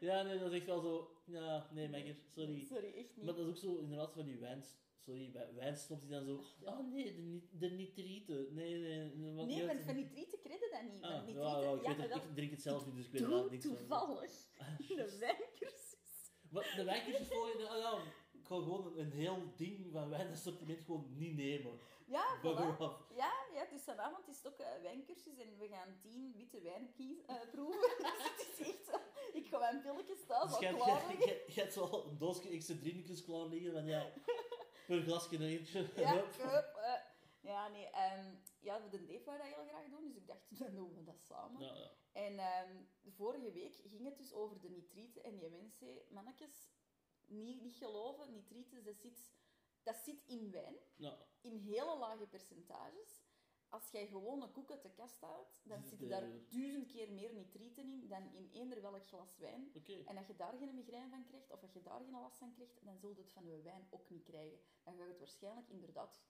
Ja, 0.00 0.22
nee, 0.22 0.38
dat 0.38 0.52
is 0.52 0.58
echt 0.58 0.66
wel 0.66 0.80
zo... 0.80 1.14
Ja, 1.24 1.68
nee, 1.72 1.88
Megger, 1.88 2.16
sorry. 2.28 2.60
Sorry, 2.60 2.92
echt 2.94 3.16
niet. 3.16 3.24
Maar 3.24 3.34
dat 3.34 3.44
is 3.44 3.48
ook 3.50 3.56
zo, 3.56 3.76
inderdaad, 3.78 4.12
van 4.12 4.24
die 4.24 4.38
wijn... 4.38 4.64
Sorry, 4.98 5.32
wij- 5.32 5.54
wijnsnops 5.54 6.00
die 6.00 6.10
dan 6.10 6.24
zo... 6.24 6.44
Ja. 6.60 6.78
Oh 6.78 6.92
nee, 6.92 7.14
de, 7.14 7.40
de 7.58 7.70
nitrieten. 7.70 8.54
Nee, 8.54 8.74
nee. 8.78 8.98
nee, 8.98 9.14
nee, 9.14 9.34
want 9.66 9.68
uit- 9.70 9.84
van 9.84 9.94
nitrieten 9.94 10.38
je 10.42 10.68
dat 10.70 10.92
niet. 10.92 11.02
Ah, 11.02 11.10
want 11.12 11.26
nitrieten, 11.26 11.60
ja, 11.60 11.90
ik, 11.90 12.08
ja, 12.08 12.20
drink 12.34 12.50
het 12.50 12.62
zelf 12.62 12.86
niet, 12.86 12.94
dus 12.94 13.06
ik 13.06 13.12
weet 13.12 13.22
er 13.22 13.50
niks 13.50 13.66
van. 13.66 13.76
toevallig 13.76 14.30
Ah, 14.58 14.78
een 14.78 15.18
wijncursus. 15.18 16.32
Wat, 16.50 16.64
de 16.76 16.84
voor 17.24 17.48
je... 17.58 17.68
Ah, 17.68 17.78
ja, 17.78 17.98
ik 18.32 18.46
ga 18.46 18.54
gewoon 18.54 18.98
een 18.98 19.10
heel 19.12 19.52
ding 19.56 19.92
van 19.92 20.08
wijnassortiment 20.08 20.80
gewoon 20.80 21.06
niet 21.16 21.36
nemen. 21.36 21.78
Ja, 22.06 22.38
voilà. 22.42 23.14
Ja, 23.16 23.32
ja, 23.54 23.66
dus 23.70 23.82
vanavond 23.82 24.28
is 24.28 24.36
het 24.42 24.46
ook 24.52 24.66
wijncursus 24.82 25.38
en 25.38 25.58
we 25.58 25.68
gaan 25.68 25.96
tien 25.98 26.32
witte 26.36 26.60
wijn 26.60 26.90
eh, 27.26 27.34
proeven. 27.52 27.80
dus 27.98 28.46
het 28.46 28.58
is 28.60 28.66
echt. 28.66 28.88
Ik 29.32 29.46
ga 29.46 29.58
mijn 29.58 29.82
pilletjes 29.82 30.24
thuis 30.26 30.50
Dus 30.50 30.58
je 30.58 30.74
klaar 30.74 31.00
je- 31.02 31.06
liggen. 31.16 31.26
je- 31.28 31.44
je 31.54 31.60
hebt 31.60 31.72
zo 31.72 32.04
een 32.08 32.18
doosje 32.18 32.48
extra 32.48 32.74
drinkjes 32.80 33.24
klaar 33.24 33.46
liggen 33.46 33.72
van 33.72 33.84
ja... 33.86 34.12
Per 34.86 35.02
glasje 35.02 35.34
een 35.34 35.42
eentje. 35.42 35.88
Ja, 35.96 36.12
Hup. 36.14 36.34
hup, 36.36 36.74
eh. 36.76 36.94
ja, 37.40 37.68
nee. 37.68 37.86
ehm, 37.86 38.34
ja, 38.60 38.78
de 38.78 39.22
wou 39.24 39.38
dat 39.38 39.46
heel 39.46 39.64
graag 39.68 39.88
doen, 39.88 40.06
dus 40.06 40.16
ik 40.16 40.26
dacht, 40.26 40.42
dan 40.58 40.74
doen 40.74 40.94
we 40.94 41.02
dat 41.04 41.20
samen. 41.20 41.60
Ja, 41.64 41.74
ja. 41.74 41.90
En 42.12 42.38
ehm, 42.38 42.76
vorige 43.16 43.52
week 43.52 43.74
ging 43.84 44.04
het 44.04 44.16
dus 44.18 44.32
over 44.32 44.60
de 44.60 44.68
nitrieten 44.70 45.24
en 45.24 45.38
die 45.38 45.48
mensen 45.50 46.02
mannetjes, 46.08 46.68
niet, 47.26 47.60
niet 47.62 47.74
geloven, 47.76 48.30
nitrieten, 48.32 48.84
dat 48.84 48.96
zit, 49.00 49.32
dat 49.82 49.96
zit 49.96 50.22
in 50.26 50.50
wijn, 50.50 50.76
Ja. 50.96 51.18
in 51.40 51.56
hele 51.56 51.96
lage 51.98 52.26
percentages. 52.26 53.22
Als 53.70 53.90
jij 53.90 54.06
gewoon 54.06 54.42
een 54.42 54.52
koek 54.52 54.70
uit 54.70 54.82
de 54.82 54.90
kast 54.90 55.20
haalt, 55.20 55.60
dan 55.62 55.80
Zit 55.80 55.88
zitten 55.88 56.08
daar 56.08 56.28
duizend 56.48 56.86
keer 56.86 57.12
meer 57.12 57.32
nitrieten 57.32 57.84
in 57.84 58.08
dan 58.08 58.32
in 58.34 58.50
eender 58.52 58.80
welk 58.82 59.06
glas 59.06 59.36
wijn. 59.38 59.72
En 60.04 60.16
als 60.16 60.26
je 60.26 60.36
daar 60.36 60.56
geen 60.58 60.74
migraine 60.74 61.08
van 61.10 61.24
krijgt, 61.24 61.50
of 61.50 61.62
als 61.62 61.72
je 61.72 61.82
daar 61.82 62.00
geen 62.00 62.20
last 62.20 62.38
van 62.38 62.52
krijgt, 62.52 62.84
dan 62.84 62.98
zul 62.98 63.10
je 63.10 63.20
het 63.20 63.32
van 63.32 63.44
je 63.44 63.62
wijn 63.62 63.86
ook 63.90 64.10
niet 64.10 64.24
krijgen. 64.24 64.58
Dan 64.82 64.96
gaat 64.96 65.08
het 65.08 65.18
waarschijnlijk 65.18 65.68
inderdaad 65.68 66.20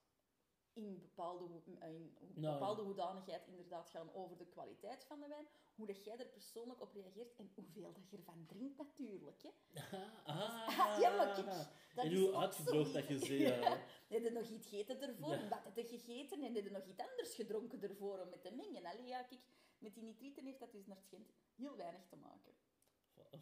in 0.72 1.00
bepaalde, 1.00 1.44
in 1.64 2.12
Nou, 2.34 2.52
bepaalde 2.52 2.82
hoedanigheid 2.82 3.46
inderdaad 3.46 3.88
gaan 3.88 4.12
over 4.14 4.36
de 4.36 4.46
kwaliteit 4.46 5.04
van 5.04 5.20
de 5.20 5.28
wijn, 5.28 5.46
hoe 5.74 5.86
dat 5.86 6.04
jij 6.04 6.18
er 6.18 6.26
persoonlijk 6.26 6.80
op 6.80 6.92
reageert 6.92 7.36
en 7.36 7.50
hoeveel 7.54 7.92
dat 7.92 8.10
je 8.10 8.16
ervan 8.16 8.46
drinkt 8.46 8.78
natuurlijk. 8.78 9.42
Hè. 9.42 9.50
Ah, 10.24 11.00
ja, 11.00 11.16
maar 11.16 11.34
kijk, 11.34 11.46
dat 11.94 12.04
en 12.04 12.16
hoe 12.16 12.36
uitgedroogd 12.36 12.92
dat 12.92 13.08
je 13.08 13.18
zei. 13.18 13.38
Ja. 13.38 13.78
Heb 14.08 14.22
je 14.22 14.30
nog 14.30 14.48
iets 14.48 14.68
gegeten 14.68 15.00
ervoor? 15.00 15.34
Ja. 15.34 15.48
Wat 15.48 15.76
heb 15.76 15.88
je 15.88 15.98
gegeten? 15.98 16.42
En 16.42 16.54
heb 16.54 16.64
je 16.64 16.70
nog 16.70 16.86
iets 16.86 17.00
anders 17.00 17.34
gedronken 17.34 17.82
ervoor 17.82 18.18
om 18.18 18.30
het 18.30 18.42
te 18.42 18.50
mengen? 18.50 18.84
Allee, 18.84 19.06
ja, 19.06 19.22
kijk, 19.22 19.40
met 19.78 19.94
die 19.94 20.02
nitrieten 20.02 20.44
heeft 20.44 20.60
dat 20.60 20.72
dus 20.72 20.86
naar 20.86 20.96
het 20.96 21.06
schijnt 21.06 21.32
heel 21.54 21.76
weinig 21.76 22.06
te 22.08 22.16
maken. 22.16 22.52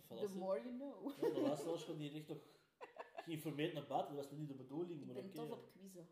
The 0.08 0.28
more 0.34 0.62
you 0.62 0.76
know. 0.76 1.12
Ja, 1.20 1.34
de 1.34 1.40
luisteraars 1.40 1.82
van 1.82 1.96
die 1.96 2.12
echt 2.12 2.28
nog 2.28 2.38
geïnformeerd 3.28 3.72
naar 3.72 3.86
buiten. 3.86 4.14
Dat 4.14 4.24
was 4.24 4.38
niet 4.38 4.48
de 4.48 4.54
bedoeling. 4.54 5.00
Ik 5.00 5.06
Maar 5.06 5.14
ben 5.14 5.24
oké, 5.24 5.34
tof 5.34 5.48
ja. 5.48 5.54
op 5.54 5.70
quizzen. 5.70 6.08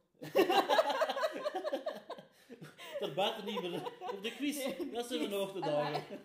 Daar 3.00 3.14
buiten 3.14 3.44
niet 3.44 3.60
meer. 3.60 3.86
Op 4.12 4.22
de 4.22 4.34
quiz, 4.36 4.76
dat 4.92 5.06
zijn 5.06 5.20
we 5.20 5.26
nog 5.26 5.52
de 5.52 5.60
dagen. 5.60 6.20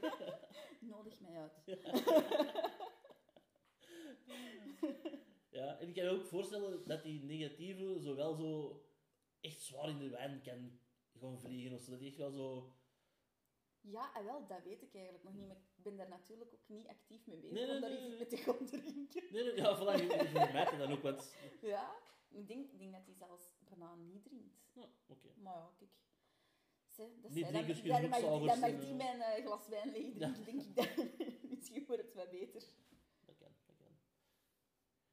Nodig 0.80 1.20
mij 1.20 1.38
uit. 1.38 1.54
Ja, 5.52 5.78
en 5.80 5.88
ik 5.88 5.94
kan 5.94 6.04
me 6.04 6.10
ook 6.10 6.26
voorstellen 6.26 6.88
dat 6.88 7.04
die 7.04 7.24
negatieve 7.24 8.00
zowel 8.00 8.36
zo 8.36 8.82
echt 9.42 9.62
zwaar 9.62 9.90
in 9.90 9.98
de 9.98 10.10
wijn 10.10 10.42
kan 10.42 10.80
gaan 11.20 11.40
vliegen. 11.40 11.74
Of 11.74 11.82
zo. 11.82 11.92
Dat 11.92 12.00
die 12.00 12.10
echt 12.10 12.18
wel 12.18 12.32
zo... 12.32 12.76
Ja, 13.82 14.16
en 14.16 14.26
wel, 14.26 14.48
dat 14.48 14.64
weet 14.64 14.82
ik 14.82 14.94
eigenlijk 14.94 15.24
nog 15.24 15.34
niet. 15.34 15.48
Maar 15.48 15.56
ik 15.56 15.84
ben 15.84 15.98
daar 15.98 16.10
natuurlijk 16.10 16.54
ook 16.54 16.68
niet 16.68 16.88
actief 16.88 17.26
mee 17.26 17.38
bezig 17.38 17.52
Nee, 17.52 17.66
nee, 17.66 17.76
om 17.76 17.82
daar 17.82 17.90
nee, 17.90 18.00
iets 18.00 18.08
nee. 18.08 18.18
mee 18.18 18.28
te 18.28 18.38
gaan 18.38 18.66
drinken. 18.66 19.24
Nee, 19.32 19.44
nee, 19.44 19.56
ja, 19.56 19.78
voilà, 19.78 20.02
je, 20.02 20.72
je 20.72 20.78
dan 20.78 20.92
ook. 20.92 21.02
Want... 21.02 21.36
Ja, 21.62 21.96
ik 22.30 22.48
denk, 22.48 22.78
denk 22.78 22.92
dat 22.92 23.06
hij 23.06 23.16
zelfs 23.16 23.56
bijna 23.70 23.96
niet 23.96 24.24
drinkt. 24.24 24.61
Ja, 24.74 24.90
oké. 25.08 25.30
Maar 25.38 25.56
ja, 25.56 25.72
kijk. 25.78 25.92
Zé, 26.88 27.08
dat 27.22 27.32
Niet 27.32 27.44
dan, 27.44 27.54
dan, 27.54 28.10
mag, 28.10 28.20
dan 28.20 28.60
mag 28.60 28.70
en, 28.70 28.80
die 28.80 28.90
eh, 28.90 28.96
mijn 28.96 29.22
eh, 29.22 29.46
glas 29.46 29.68
wijn 29.68 29.92
leeg 29.92 30.14
drinken, 30.14 30.46
denk 30.46 30.62
ik. 30.62 30.76
Dan. 30.96 31.10
Misschien 31.50 31.86
wordt 31.86 32.02
het 32.02 32.14
wat 32.14 32.30
beter. 32.30 32.62
Dat 33.26 33.38
kan, 33.38 33.52
dat 33.66 33.76
kan. 33.78 33.98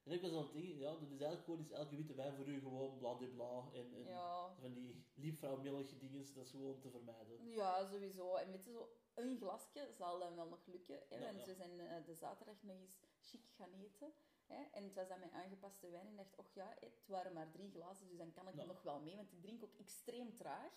En 0.02 0.12
ik 0.12 0.20
was 0.20 0.30
aan 0.32 0.38
het 0.38 0.52
denken, 0.52 0.78
ja, 0.78 0.90
dat 0.90 1.02
is 1.02 1.08
eigenlijk 1.08 1.44
gewoon 1.44 1.60
is 1.60 1.70
elke 1.70 1.96
witte 1.96 2.14
wijn 2.14 2.34
voor 2.34 2.46
u 2.46 2.60
gewoon 2.60 2.98
bla 2.98 3.14
de 3.14 3.26
bla 3.28 3.68
en, 3.72 3.94
en 3.94 4.04
Ja. 4.04 4.54
van 4.60 4.74
die 4.74 5.04
liefvrouwmillige 5.14 5.98
dingen, 5.98 6.34
dat 6.34 6.44
is 6.44 6.50
gewoon 6.50 6.80
te 6.80 6.90
vermijden. 6.90 7.50
Ja, 7.50 7.86
sowieso. 7.86 8.34
En 8.34 8.50
weet 8.50 8.64
je, 8.64 8.70
zo 8.70 8.88
een 9.14 9.36
glasje 9.38 9.92
zal 9.96 10.18
dan 10.18 10.36
wel 10.36 10.48
nog 10.48 10.66
lukken. 10.66 11.02
Hè? 11.08 11.16
Ja, 11.16 11.30
ja. 11.30 11.44
we 11.44 11.54
zijn 11.54 11.80
eh, 11.80 12.04
de 12.04 12.14
zaterdag 12.14 12.62
nog 12.62 12.76
eens 12.80 13.04
chic 13.20 13.48
gaan 13.56 13.72
eten. 13.72 14.12
Hè? 14.48 14.62
En 14.72 14.84
het 14.84 14.94
was 14.94 15.08
dan 15.08 15.20
met 15.20 15.32
aangepaste 15.32 15.90
wijn. 15.90 16.06
En 16.06 16.10
ik 16.12 16.16
dacht, 16.16 16.36
och 16.36 16.54
ja, 16.54 16.74
het 16.80 17.06
waren 17.06 17.32
maar 17.32 17.50
drie 17.50 17.70
glazen, 17.70 18.08
dus 18.08 18.18
dan 18.18 18.32
kan 18.32 18.48
ik 18.48 18.54
Ja. 18.54 18.64
nog 18.64 18.82
wel 18.82 19.00
mee. 19.00 19.16
Want 19.16 19.32
ik 19.32 19.40
drink 19.40 19.62
ook 19.64 19.74
extreem 19.78 20.34
traag. 20.36 20.72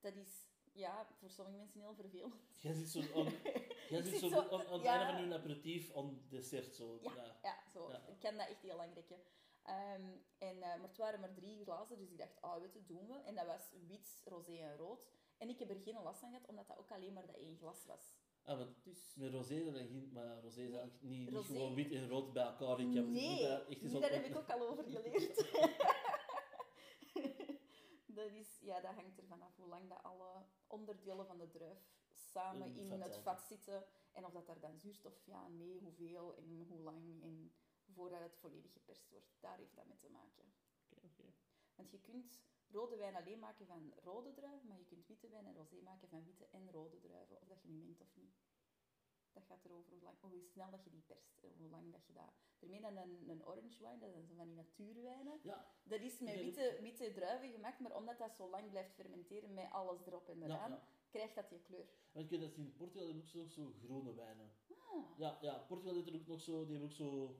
Dat 0.00 0.14
is, 0.16 0.48
ja, 0.72 1.06
voor 1.18 1.30
sommige 1.30 1.56
mensen 1.56 1.80
heel 1.80 1.94
vervelend. 1.94 2.34
Jij 2.60 2.72
zit 2.72 2.88
zo 2.88 3.00
aan, 3.20 3.32
jij 3.90 4.02
zit 4.02 4.18
zo 4.18 4.40
aan, 4.40 4.50
aan 4.66 4.72
het 4.72 4.82
ja. 4.82 5.06
einde 5.06 5.22
van 5.22 5.38
aperitief 5.38 5.96
aan 5.96 6.26
dessert 6.28 6.74
zo. 6.74 6.98
Ja. 7.02 7.14
Ja. 7.14 7.36
Ja, 7.42 7.62
zo. 7.72 7.90
Ja. 7.90 8.06
Ik 8.06 8.18
kan 8.20 8.36
dat 8.36 8.48
echt 8.48 8.62
heel 8.62 8.76
lang 8.76 8.94
rekken. 8.94 9.20
Ehm, 9.62 10.02
en, 10.38 10.54
eh, 10.62 10.78
maar 10.78 10.88
het 10.88 10.96
waren 10.96 11.20
maar 11.20 11.34
drie 11.34 11.62
glazen, 11.64 11.98
dus 11.98 12.10
ik 12.10 12.18
dacht, 12.18 12.40
ah, 12.40 12.60
weet 12.60 12.72
je, 12.72 12.84
doen 12.86 13.06
we. 13.06 13.14
En 13.18 13.34
dat 13.34 13.46
was 13.46 13.72
wit, 13.86 14.22
rosé 14.24 14.56
en 14.56 14.76
rood. 14.76 15.06
En 15.38 15.48
ik 15.48 15.58
heb 15.58 15.70
er 15.70 15.80
geen 15.80 16.02
last 16.02 16.20
van 16.20 16.28
gehad, 16.30 16.46
omdat 16.48 16.66
dat 16.68 16.78
ook 16.78 16.90
alleen 16.90 17.12
maar 17.12 17.26
dat 17.26 17.36
één 17.36 17.56
glas 17.58 17.84
was. 17.84 18.16
Ah, 18.48 18.66
Dus... 18.82 19.14
met 19.16 19.32
rosé 19.32 19.64
dan 19.64 19.74
ging, 19.74 20.12
maar 20.12 20.40
rosé 20.40 20.60
is 20.62 20.72
eigenlijk 20.72 21.02
niet, 21.02 21.30
niet 21.30 21.44
gewoon 21.44 21.74
wit 21.74 21.92
en 21.92 22.08
rood 22.08 22.32
bij 22.32 22.42
elkaar. 22.44 22.80
Ik 22.80 22.94
heb 22.94 23.06
Nee, 23.06 23.46
echt 23.46 23.82
iets 23.82 23.92
daar 23.92 24.12
heb 24.12 24.24
ik 24.24 24.36
ook 24.36 24.50
al 24.50 24.68
over 24.68 24.84
geleerd. 24.84 25.36
dat, 28.18 28.30
is, 28.30 28.58
ja, 28.60 28.80
dat 28.80 28.94
hangt 28.94 29.18
ervan 29.18 29.42
af 29.42 29.56
hoe 29.56 29.68
lang 29.68 29.88
dat 29.88 30.02
alle 30.02 30.44
onderdelen 30.66 31.26
van 31.26 31.38
de 31.38 31.48
druif 31.48 31.78
samen 32.12 32.76
In 32.76 33.00
het 33.00 33.18
vat 33.18 33.42
zitten. 33.42 33.84
En 34.12 34.24
of 34.24 34.32
dat 34.32 34.46
daar 34.46 34.60
dan 34.60 34.78
zuurstof, 34.78 35.22
ja, 35.24 35.48
nee, 35.48 35.78
hoeveel 35.78 36.36
en 36.36 36.64
hoe 36.68 36.80
lang. 36.80 37.22
En 37.22 37.52
voordat 37.92 38.20
het 38.20 38.36
volledig 38.36 38.72
geperst 38.72 39.08
wordt. 39.08 39.36
Daar 39.40 39.58
heeft 39.58 39.76
dat 39.76 39.86
mee 39.86 39.96
te 39.96 40.10
maken. 40.10 40.52
Oké, 40.90 41.06
oké. 41.06 41.34
Want 41.74 41.90
je 41.90 42.00
kunt 42.00 42.40
rode 42.70 42.96
wijn 42.96 43.16
alleen 43.16 43.38
maken 43.38 43.66
van 43.66 43.92
rode 44.02 44.32
druiven, 44.32 44.68
maar 44.68 44.78
je 44.78 44.84
kunt 44.84 45.06
witte 45.06 45.28
wijn 45.28 45.46
en 45.46 45.54
rosé 45.54 45.80
maken 45.82 46.08
van 46.08 46.24
witte 46.24 46.46
en 46.50 46.70
rode 46.70 46.98
druiven. 47.00 47.40
Of 47.40 47.48
dat 47.48 47.62
je 47.62 47.68
nu 47.68 47.76
mengt 47.78 48.00
of 48.00 48.16
niet. 48.16 48.36
Dat 49.32 49.44
gaat 49.46 49.64
erover 49.64 49.92
hoe, 49.92 50.02
lang, 50.02 50.16
hoe 50.20 50.44
snel 50.44 50.70
dat 50.70 50.84
je 50.84 50.90
die 50.90 51.02
perst 51.06 51.38
en 51.42 51.52
hoe 51.58 51.70
lang 51.70 51.92
dat 51.92 52.06
je 52.06 52.12
dat... 52.12 52.32
Daarmee 52.58 52.80
dan 52.80 52.96
een, 52.96 53.28
een 53.28 53.46
orange 53.46 53.78
wine, 53.84 53.98
dat 53.98 54.10
zijn 54.10 54.36
van 54.36 54.46
die 54.46 54.54
natuurwijnen. 54.56 55.40
Ja, 55.42 55.66
Dat 55.82 56.00
is 56.00 56.20
met 56.20 56.34
witte, 56.34 56.78
witte 56.82 57.12
druiven 57.12 57.50
gemaakt, 57.50 57.80
maar 57.80 57.96
omdat 57.96 58.18
dat 58.18 58.34
zo 58.36 58.50
lang 58.50 58.70
blijft 58.70 58.94
fermenteren 58.94 59.54
met 59.54 59.70
alles 59.70 60.06
erop 60.06 60.28
en 60.28 60.42
eraan, 60.42 60.70
ja. 60.70 60.82
krijgt 61.10 61.34
dat 61.34 61.48
die 61.48 61.62
kleur. 61.62 61.88
Want 62.12 62.24
ik 62.24 62.30
weet 62.30 62.40
dat 62.48 62.56
in 62.56 62.72
Portugal 62.76 63.06
hebben 63.06 63.22
ook 63.22 63.28
zo, 63.28 63.46
zo 63.46 63.72
groene 63.84 64.14
wijnen. 64.14 64.50
Ah, 64.68 65.18
Ja, 65.18 65.38
ja, 65.40 65.58
Portugal 65.58 65.94
heeft 65.94 66.08
er 66.08 66.14
ook 66.14 66.26
nog 66.26 66.40
zo, 66.40 66.64
die 66.64 66.70
hebben 66.70 66.90
ook 66.90 66.96
zo, 66.96 67.36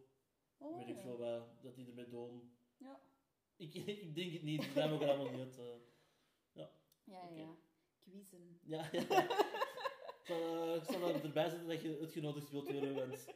oh, 0.59 0.77
weet 0.79 0.89
ik 0.89 0.99
veel 0.99 1.19
wat, 1.19 1.63
dat 1.63 1.75
die 1.77 1.87
ermee 1.89 2.09
doen. 2.09 2.57
Ja, 2.77 3.01
Ik, 3.59 3.75
ik 4.05 4.15
denk 4.15 4.33
het 4.33 4.43
niet, 4.43 4.75
daar 4.75 4.89
hebben 4.89 4.99
we 4.99 5.13
allemaal 5.13 5.45
niet 5.45 5.59
eh. 5.59 5.65
ja, 6.53 6.71
ja. 7.05 7.29
Ja. 7.35 7.57
Quizzen. 7.99 8.61
Ja, 8.63 8.89
ja. 8.93 9.01
ik, 9.01 10.25
zal, 10.25 10.69
eh, 10.69 10.75
ik 10.75 10.85
zal 10.85 11.09
er 11.09 11.25
erbij 11.25 11.49
zetten 11.49 11.69
dat 11.69 11.83
je 11.83 11.99
uitgenodigd 12.01 12.51
wilt 12.51 12.73
worden, 12.73 12.95
want 12.95 13.27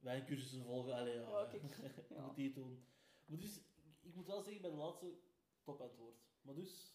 wijncursussen 0.00 0.64
volgen. 0.64 0.94
Allee, 0.94 1.14
ja, 1.14 1.48
je 1.52 2.04
ja. 2.08 2.26
moet 2.26 2.36
die 2.36 2.52
doen. 2.52 2.86
Maar 3.24 3.38
dus, 3.38 3.60
ik 4.00 4.14
moet 4.14 4.26
wel 4.26 4.42
zeggen, 4.42 4.62
bij 4.62 4.70
de 4.70 4.76
laatste 4.76 5.18
top 5.62 5.80
antwoord. 5.80 6.16
Maar 6.40 6.54
dus, 6.54 6.94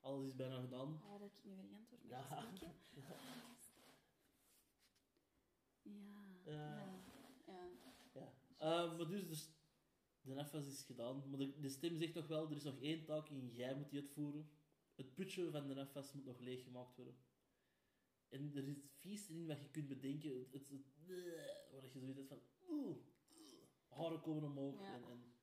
alles 0.00 0.26
is 0.26 0.36
bijna 0.36 0.60
gedaan. 0.60 1.02
Oh, 1.04 1.20
dat 1.20 1.28
ik 1.36 1.44
nu 1.44 1.56
weer 1.56 1.70
antwoord 1.74 2.02
Ja. 2.04 2.26
mag 2.30 2.44
denken. 2.58 2.74
Ja. 5.84 6.52
Ja. 6.52 6.52
Ja. 6.52 7.02
ja. 7.46 7.92
Ja. 8.12 8.32
Eh, 8.58 8.96
maar 8.96 9.08
dus, 9.08 9.48
de 10.22 10.34
nefas 10.34 10.66
is 10.66 10.82
gedaan. 10.82 11.28
Maar 11.30 11.38
de, 11.38 11.58
de 11.60 11.68
stem 11.68 11.96
zegt 11.96 12.14
nog 12.14 12.26
wel, 12.26 12.50
er 12.50 12.56
is 12.56 12.62
nog 12.62 12.80
één 12.80 13.04
taak 13.04 13.28
en 13.28 13.48
jij 13.52 13.74
moet 13.74 13.90
die 13.90 14.00
uitvoeren. 14.00 14.50
Het 14.94 15.14
putje 15.14 15.50
van 15.50 15.68
de 15.68 15.74
nefas 15.74 16.12
moet 16.12 16.24
nog 16.24 16.38
leeggemaakt 16.40 16.96
worden. 16.96 17.16
En 18.28 18.50
er 18.54 18.68
is 18.68 18.76
het 18.76 18.90
vieste 18.98 19.32
in 19.32 19.46
wat 19.46 19.60
je 19.60 19.70
kunt 19.70 19.88
bedenken. 19.88 20.38
Het, 20.38 20.52
het, 20.52 20.68
het, 20.68 21.04
bleh, 21.04 21.70
waar 21.72 21.82
je 21.82 21.88
zoiets 21.88 22.16
hebt 22.18 22.28
van... 22.28 22.40
Oeh, 22.68 22.96
haren 23.88 24.20
komen 24.20 24.44
omhoog 24.44 24.80
Ja. 24.80 24.94
en, 24.94 25.04
en 25.04 25.34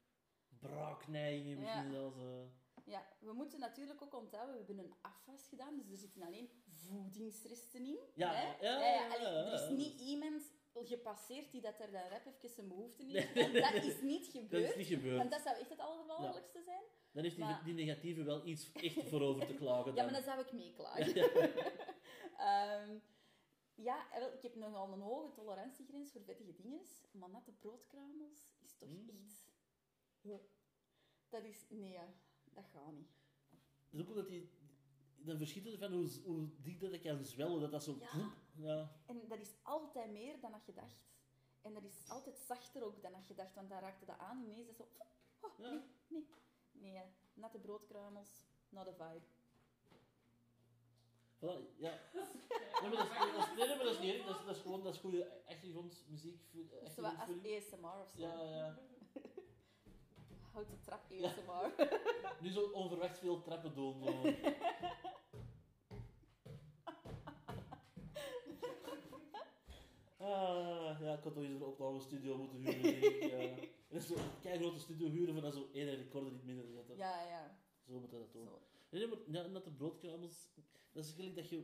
braakneigingen 0.60 1.60
misschien 1.60 1.84
Ja. 1.86 1.92
zelfs. 1.92 2.18
eh. 2.18 2.44
Ja, 2.86 3.08
we 3.20 3.34
moeten 3.34 3.60
natuurlijk 3.60 4.02
ook 4.02 4.14
onthouden, 4.16 4.56
we 4.60 4.66
hebben 4.66 4.86
een 4.86 4.96
afwas 5.02 5.48
gedaan, 5.48 5.78
dus 5.78 5.90
er 5.92 5.98
zitten 5.98 6.22
alleen 6.22 6.50
voedingsresten 6.68 7.86
in. 7.86 8.00
Ja, 8.16 8.34
hè? 8.34 8.66
ja, 8.66 8.80
ja, 8.80 8.94
ja, 8.94 9.08
allee, 9.16 9.28
ja, 9.34 9.46
Er 9.46 9.54
is 9.72 9.78
niet 9.78 10.00
iemand 10.00 10.54
gepasseerd 10.74 11.52
die 11.52 11.62
dat 11.62 11.80
er 11.80 11.92
dan 11.92 12.02
rap 12.10 12.26
even 12.26 12.50
zijn 12.50 12.68
behoefte 12.68 13.04
heeft. 13.06 13.34
nee, 13.34 13.62
dat 13.72 13.74
is 13.84 14.02
niet 14.02 14.24
Dat 14.34 14.42
gebeurd. 14.42 14.70
is 14.70 14.76
niet 14.76 14.88
gebeurd. 14.88 15.18
Want 15.18 15.32
dat 15.32 15.42
zou 15.42 15.58
echt 15.58 15.70
het 15.70 15.80
allergevaarlijkste 15.80 16.62
zijn. 16.62 16.84
Dan 17.12 17.24
heeft 17.24 17.36
die, 17.36 17.46
maar- 17.46 17.64
die 17.64 17.74
negatieve 17.74 18.24
wel 18.24 18.46
iets 18.48 18.72
echt 18.72 19.10
voorover 19.10 19.46
te 19.48 19.54
klagen. 19.54 19.92
Ja, 19.96 19.96
dan. 19.96 20.06
maar 20.06 20.14
dan 20.14 20.24
zou 20.24 20.40
ik 20.40 20.52
meeklagen. 20.54 21.16
Ehm, 22.38 22.98
ja, 23.76 24.14
ik 24.34 24.42
heb 24.42 24.56
nogal 24.56 24.94
een 24.94 25.02
hoge 25.02 25.32
tolerantiegrens 25.34 26.12
voor 26.12 26.22
vettige 26.24 26.56
dingen, 26.56 26.82
maar 27.12 27.30
natte 27.30 27.52
broodkruimels 27.52 28.56
is 28.64 28.78
toch 28.78 28.90
Mm. 28.90 29.10
echt... 30.24 30.40
Dat 31.30 31.44
is... 31.44 31.66
Nee, 31.70 31.98
dat 32.54 32.66
gaat 32.74 32.92
niet. 32.94 33.10
Dat 33.90 34.00
is 34.00 34.02
ook 34.02 34.08
omdat 34.10 34.28
die... 34.28 34.50
Dan 35.16 35.38
verschiet 35.38 35.66
het 35.66 35.78
van 35.80 35.92
hoe, 35.94 36.10
hoe 36.26 36.50
dik 36.62 36.80
dat 36.80 36.94
ik 36.94 37.02
kan 37.02 37.26
zwellen, 37.26 37.62
dat 37.62 37.72
dat 37.72 37.84
zo... 37.84 37.98
Ja. 38.00 38.34
Ja. 38.56 38.90
En 39.06 39.28
dat 39.28 39.40
is 39.40 39.54
altijd 39.64 40.12
meer 40.12 40.40
dan 40.40 40.52
dat 40.52 40.66
je 40.66 40.74
dacht. 40.74 41.08
En 41.62 41.74
dat 41.74 41.84
is 41.84 42.10
altijd 42.10 42.40
zachter 42.40 42.84
ook 42.84 43.02
dan 43.02 43.12
dat 43.12 43.28
je 43.28 43.34
dacht, 43.36 43.56
want 43.56 43.70
dan 43.70 43.80
raakte 43.80 44.06
dat 44.06 44.18
aan 44.18 44.44
ineens. 44.44 44.66
Dat 44.68 44.70
is 44.70 44.78
zo... 44.78 44.84
Oh, 45.42 45.58
Ja. 45.58 45.70
nee, 45.70 45.82
nee. 46.08 46.28
Nee, 46.72 47.04
natte 47.34 47.60
broodkruimels, 47.60 48.30
not 48.70 48.88
a 48.88 48.94
vibe. 48.94 49.26
Voilà, 51.40 51.78
ja. 51.78 52.00
Nee, 52.14 52.90
maar 52.90 52.92
dat 52.92 53.00
is, 53.00 53.34
dat 53.36 53.48
is, 53.48 53.56
nee, 53.58 53.68
maar 53.76 53.86
dat 53.86 53.94
is 53.94 54.00
niet 54.00 54.14
erg. 54.14 54.26
Dat 54.26 54.40
is, 54.40 54.46
dat 54.46 54.56
is 54.56 54.62
gewoon 54.62 54.84
dat 54.84 54.94
is 54.94 55.00
goede 55.00 55.44
achtergrondmuziek. 55.48 56.42
Zo 56.96 57.02
wat 57.02 57.14
als. 57.20 57.30
ASMR 57.30 58.02
of 58.02 58.12
zo. 58.12 58.22
Ja, 58.22 58.44
ja. 58.44 58.78
Houten 60.54 60.82
trap 60.82 61.12
ASMR. 61.12 61.74
Nu 62.42 62.50
zo 62.50 62.62
onverwacht 62.70 63.20
veel 63.20 63.42
trappen 63.42 63.74
doen. 63.74 64.04
Zo. 64.04 64.22
Ah, 70.22 70.98
ja, 71.02 71.14
ik 71.14 71.24
had 71.24 71.34
toch 71.34 71.44
eens 71.44 71.54
een 71.54 71.64
opnamestudio 71.64 72.38
moeten 72.38 72.58
huren. 72.58 72.82
denk 72.82 73.04
ik. 73.04 73.32
Ja. 73.32 73.68
En 73.96 74.02
zo 74.02 74.14
een 74.44 74.58
grote 74.60 74.80
studio 74.80 75.08
huren 75.10 75.34
van 75.34 75.44
dan 75.44 75.52
zo 75.52 75.70
één 75.74 75.96
recorder 75.96 76.32
niet 76.32 76.44
minder 76.44 76.68
zetten. 76.68 76.98
ja, 76.98 77.24
ja. 77.28 77.58
Zo 77.86 78.00
moet 78.00 78.12
dat 78.12 78.34
doen. 78.34 78.46
Zo. 78.46 78.60
Nee, 78.90 79.06
nee, 79.08 79.10
maar 79.10 79.44
ja, 79.44 79.48
net 79.48 79.64
de 79.64 79.72
broodkruimels, 79.72 80.50
dat 80.92 81.04
is 81.06 81.12
gelijk 81.12 81.36
dat 81.36 81.50
je... 81.50 81.64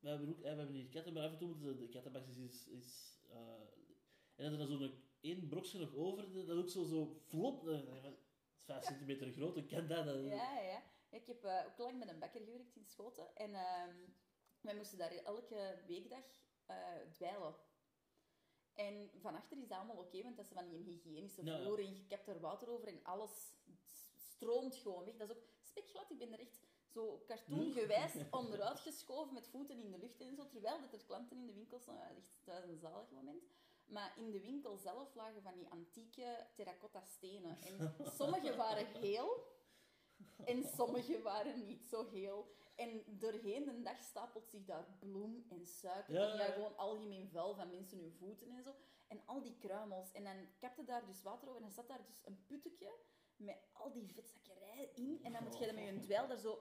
We 0.00 0.08
hebben, 0.08 0.28
ook, 0.28 0.40
we 0.40 0.46
hebben 0.48 0.74
hier 0.74 0.88
katten, 0.88 1.12
maar 1.12 1.22
af 1.24 1.30
en 1.32 1.38
toe 1.38 1.48
moeten 1.48 1.66
ze 1.66 1.76
de 1.76 1.88
kattenbakjes 1.88 2.36
is... 2.36 2.66
is 2.68 3.18
eh, 3.30 4.44
en 4.44 4.50
dan 4.50 4.60
is 4.60 4.68
er 4.70 4.76
zo'n 4.78 5.02
één 5.20 5.48
brokje 5.48 5.78
nog 5.78 5.94
over, 5.94 6.46
dat 6.46 6.56
ook 6.56 6.68
zo, 6.68 6.84
zo 6.84 7.20
flop... 7.26 7.68
eh, 7.68 7.78
5 8.64 8.84
centimeter 8.84 9.32
groot, 9.32 9.56
ik 9.56 9.66
ken 9.66 9.88
dat. 9.88 10.04
dat- 10.04 10.24
Ja, 10.24 10.54
ja, 10.54 10.60
ja. 10.60 10.82
Ik 11.10 11.26
heb 11.26 11.44
eh, 11.44 11.66
ook 11.66 11.78
lang 11.78 11.98
met 11.98 12.08
een 12.08 12.18
bakker 12.18 12.40
gewerkt 12.40 12.76
in 12.76 12.84
Schoten. 12.86 13.34
En 13.36 13.54
ehm, 13.54 13.94
wij 14.60 14.76
moesten 14.76 14.98
daar 14.98 15.12
elke 15.12 15.82
weekdag 15.86 16.24
eh, 16.66 16.76
dweilen. 17.12 17.54
En 18.86 19.10
van 19.20 19.34
achter 19.34 19.58
is 19.58 19.68
dat 19.68 19.78
allemaal 19.78 19.96
oké, 19.96 20.22
want 20.22 20.36
dat 20.36 20.44
is 20.44 20.52
van 20.52 20.68
die 20.68 20.82
hygiënische 20.82 21.42
vloer 21.42 21.78
en 21.78 21.94
je 21.94 22.04
hebt 22.08 22.28
er 22.28 22.40
water 22.40 22.68
over 22.68 22.88
en 22.88 23.00
alles 23.02 23.52
stroomt 24.14 24.76
gewoon 24.76 25.04
weg. 25.04 25.16
Dat 25.16 25.30
is 25.30 25.36
ook 25.36 25.42
spekglad. 25.60 26.10
Ik 26.10 26.18
ben 26.18 26.32
er 26.32 26.40
echt 26.40 26.58
zo 26.92 27.22
cartoongewijs 27.26 28.12
onderuit 28.40 28.80
geschoven 28.80 29.34
met 29.34 29.48
voeten 29.48 29.82
in 29.82 29.90
de 29.90 29.98
lucht 29.98 30.20
en 30.20 30.36
zo, 30.36 30.48
terwijl 30.48 30.80
dat 30.80 30.92
er 30.92 31.04
klanten 31.06 31.36
in 31.36 31.46
de 31.46 31.52
winkel 31.52 31.78
staan. 31.78 31.96
Dat 31.96 32.16
is 32.16 32.16
echt 32.16 32.46
dat 32.46 32.64
is 32.64 32.70
een 32.70 32.78
zalig 32.78 33.10
moment. 33.10 33.42
Maar 33.86 34.12
in 34.16 34.30
de 34.30 34.40
winkel 34.40 34.76
zelf 34.76 35.14
lagen 35.14 35.42
van 35.42 35.54
die 35.54 35.68
antieke 35.68 36.46
terracotta 36.54 37.00
stenen. 37.00 37.58
En 37.60 37.94
sommige 38.18 38.56
waren 38.56 38.86
heel 38.86 39.48
en 40.44 40.64
sommige 40.64 41.22
waren 41.22 41.66
niet 41.66 41.84
zo 41.84 42.08
heel. 42.10 42.58
En 42.80 43.02
doorheen 43.06 43.64
de 43.64 43.82
dag 43.82 44.02
stapelt 44.02 44.48
zich 44.48 44.64
daar 44.64 44.86
bloem 44.98 45.46
en 45.48 45.66
suiker. 45.66 46.14
Ja, 46.14 46.30
en 46.30 46.38
ja, 46.38 46.52
gewoon 46.52 46.76
algemeen 46.76 47.28
vuil 47.28 47.54
van 47.54 47.70
mensen 47.70 47.98
hun 47.98 48.12
voeten 48.12 48.50
en 48.50 48.62
zo. 48.62 48.74
En 49.08 49.22
al 49.26 49.42
die 49.42 49.58
kruimels. 49.58 50.12
En 50.12 50.24
dan 50.24 50.48
kapte 50.58 50.84
daar 50.84 51.06
dus 51.06 51.22
water 51.22 51.48
over 51.48 51.60
en 51.60 51.66
dan 51.66 51.74
zat 51.74 51.88
daar 51.88 52.04
dus 52.06 52.20
een 52.24 52.44
puttetje 52.46 52.90
met 53.36 53.56
al 53.72 53.92
die 53.92 54.12
vetzakkerij 54.12 54.90
in. 54.94 55.20
En 55.22 55.32
dan 55.32 55.42
moet 55.42 55.58
je 55.58 55.66
dat 55.66 55.74
met 55.74 55.84
je 55.84 56.00
dweil 56.00 56.28
daar 56.28 56.38
zo... 56.38 56.58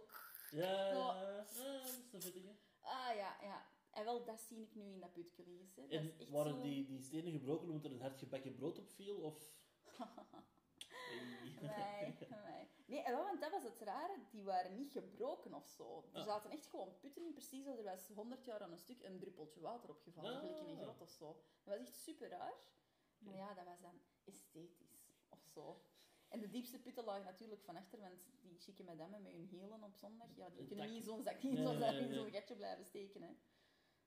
Ja, 0.52 0.94
Zo. 0.94 0.98
ja, 0.98 1.36
dat 1.36 1.50
is 1.52 1.60
een 1.60 2.22
vettige. 2.22 2.56
Ah 2.82 3.16
ja, 3.16 3.38
ja. 3.42 3.68
En 3.92 4.04
wel, 4.04 4.26
dat 4.26 4.42
zie 4.42 4.62
ik 4.62 4.76
nu 4.76 4.84
in 4.84 5.00
dat 5.00 5.14
putje 5.14 5.44
liggen. 5.48 5.76
Dat 5.76 5.90
is 5.90 5.98
En 5.98 6.32
waren 6.32 6.54
zo... 6.54 6.62
die, 6.62 6.86
die 6.86 7.02
stenen 7.02 7.32
gebroken 7.32 7.68
omdat 7.68 7.84
er 7.86 7.92
een 7.92 8.02
hard 8.02 8.20
gebakken 8.20 8.56
brood 8.56 8.80
op 8.80 8.90
viel? 8.90 9.16
Of... 9.16 9.52
Nee, 11.62 12.18
nee. 12.46 12.59
Nee, 12.90 13.02
en 13.02 13.12
wel, 13.16 13.24
want 13.24 13.42
dat 13.42 13.52
was 13.52 13.64
het 13.64 13.80
rare. 13.82 14.18
Die 14.32 14.44
waren 14.44 14.76
niet 14.76 14.92
gebroken 14.92 15.54
of 15.54 15.68
zo. 15.68 16.04
Er 16.14 16.20
Ah. 16.20 16.26
zaten 16.26 16.50
echt 16.52 16.66
gewoon 16.68 17.00
putten 17.00 17.24
in, 17.26 17.34
precies 17.34 17.66
als 17.68 17.78
er 17.78 17.84
was 17.84 18.08
100 18.08 18.46
jaar 18.46 18.62
aan 18.62 18.72
een 18.72 18.78
stuk 18.78 19.04
een 19.04 19.20
druppeltje 19.20 19.62
water 19.62 19.90
opgevallen, 19.90 20.34
Ah. 20.34 20.40
gelijk 20.40 20.58
in 20.60 20.68
een 20.68 20.78
grot 20.82 21.02
of 21.02 21.10
zo. 21.10 21.26
Dat 21.64 21.78
was 21.78 21.88
echt 21.88 21.96
super 21.96 22.30
raar. 22.30 22.54
Maar 23.18 23.36
ja, 23.36 23.54
dat 23.54 23.66
was 23.66 23.82
dan 23.82 24.02
esthetisch 24.24 25.08
of 25.30 25.40
zo. 25.54 25.82
En 26.28 26.40
de 26.40 26.50
diepste 26.50 26.80
putten 26.80 27.04
lagen 27.04 27.24
natuurlijk 27.26 27.62
van 27.64 27.76
achter, 27.76 28.00
want 28.00 28.26
die 28.42 28.58
chique 28.60 28.84
madame 28.84 29.20
met 29.20 29.32
hun 29.32 29.46
hielen 29.48 29.84
op 29.84 29.96
zondag, 29.96 30.28
ja, 30.36 30.50
die 30.50 30.60
Een 30.60 30.68
kunnen 30.68 30.86
niet 30.88 30.96
in 30.98 31.04
zo'n 31.04 31.24
zak, 31.24 31.42
in 31.42 31.54
Nee, 31.54 31.64
zo'n 31.66 31.78
nee, 32.10 32.32
gatje 32.32 32.56
blijven 32.56 32.86
steken. 32.86 33.22
Hè. 33.22 33.28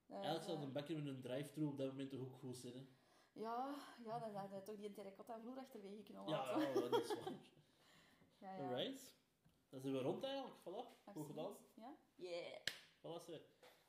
Dat 0.07 0.17
Eigenlijk 0.17 0.45
zou 0.45 0.57
eh, 0.59 0.63
een 0.63 0.73
bakker 0.73 0.97
met 0.97 1.07
een 1.07 1.21
drive-thru 1.21 1.65
op 1.65 1.77
dat 1.79 1.87
moment 1.87 2.11
toch 2.11 2.21
ook 2.21 2.33
goed 2.35 2.57
zijn, 2.57 2.75
hè? 2.75 2.87
Ja, 3.33 3.77
ja, 4.05 4.19
dan 4.19 4.35
hij 4.51 4.61
toch 4.61 4.77
die 4.77 4.93
terracotta 4.93 5.41
vloer 5.41 5.59
achterwege 5.59 6.03
kunnen 6.03 6.27
Ja, 6.29 6.31
laten. 6.31 6.61
ja, 6.83 6.89
dat 6.91 7.01
is 7.01 7.15
waar. 7.15 7.33
ja, 8.43 8.55
ja. 8.55 8.69
Alright. 8.69 9.15
Dan 9.69 9.81
zijn 9.81 9.93
we 9.93 10.01
rond 10.01 10.25
eigenlijk. 10.25 10.55
Voilà. 10.61 11.11
Goed 11.13 11.27
gedaan. 11.27 11.57
Ja? 11.75 11.97
Yeah. 12.15 12.61
Voilà, 12.99 13.25
zeg. 13.27 13.41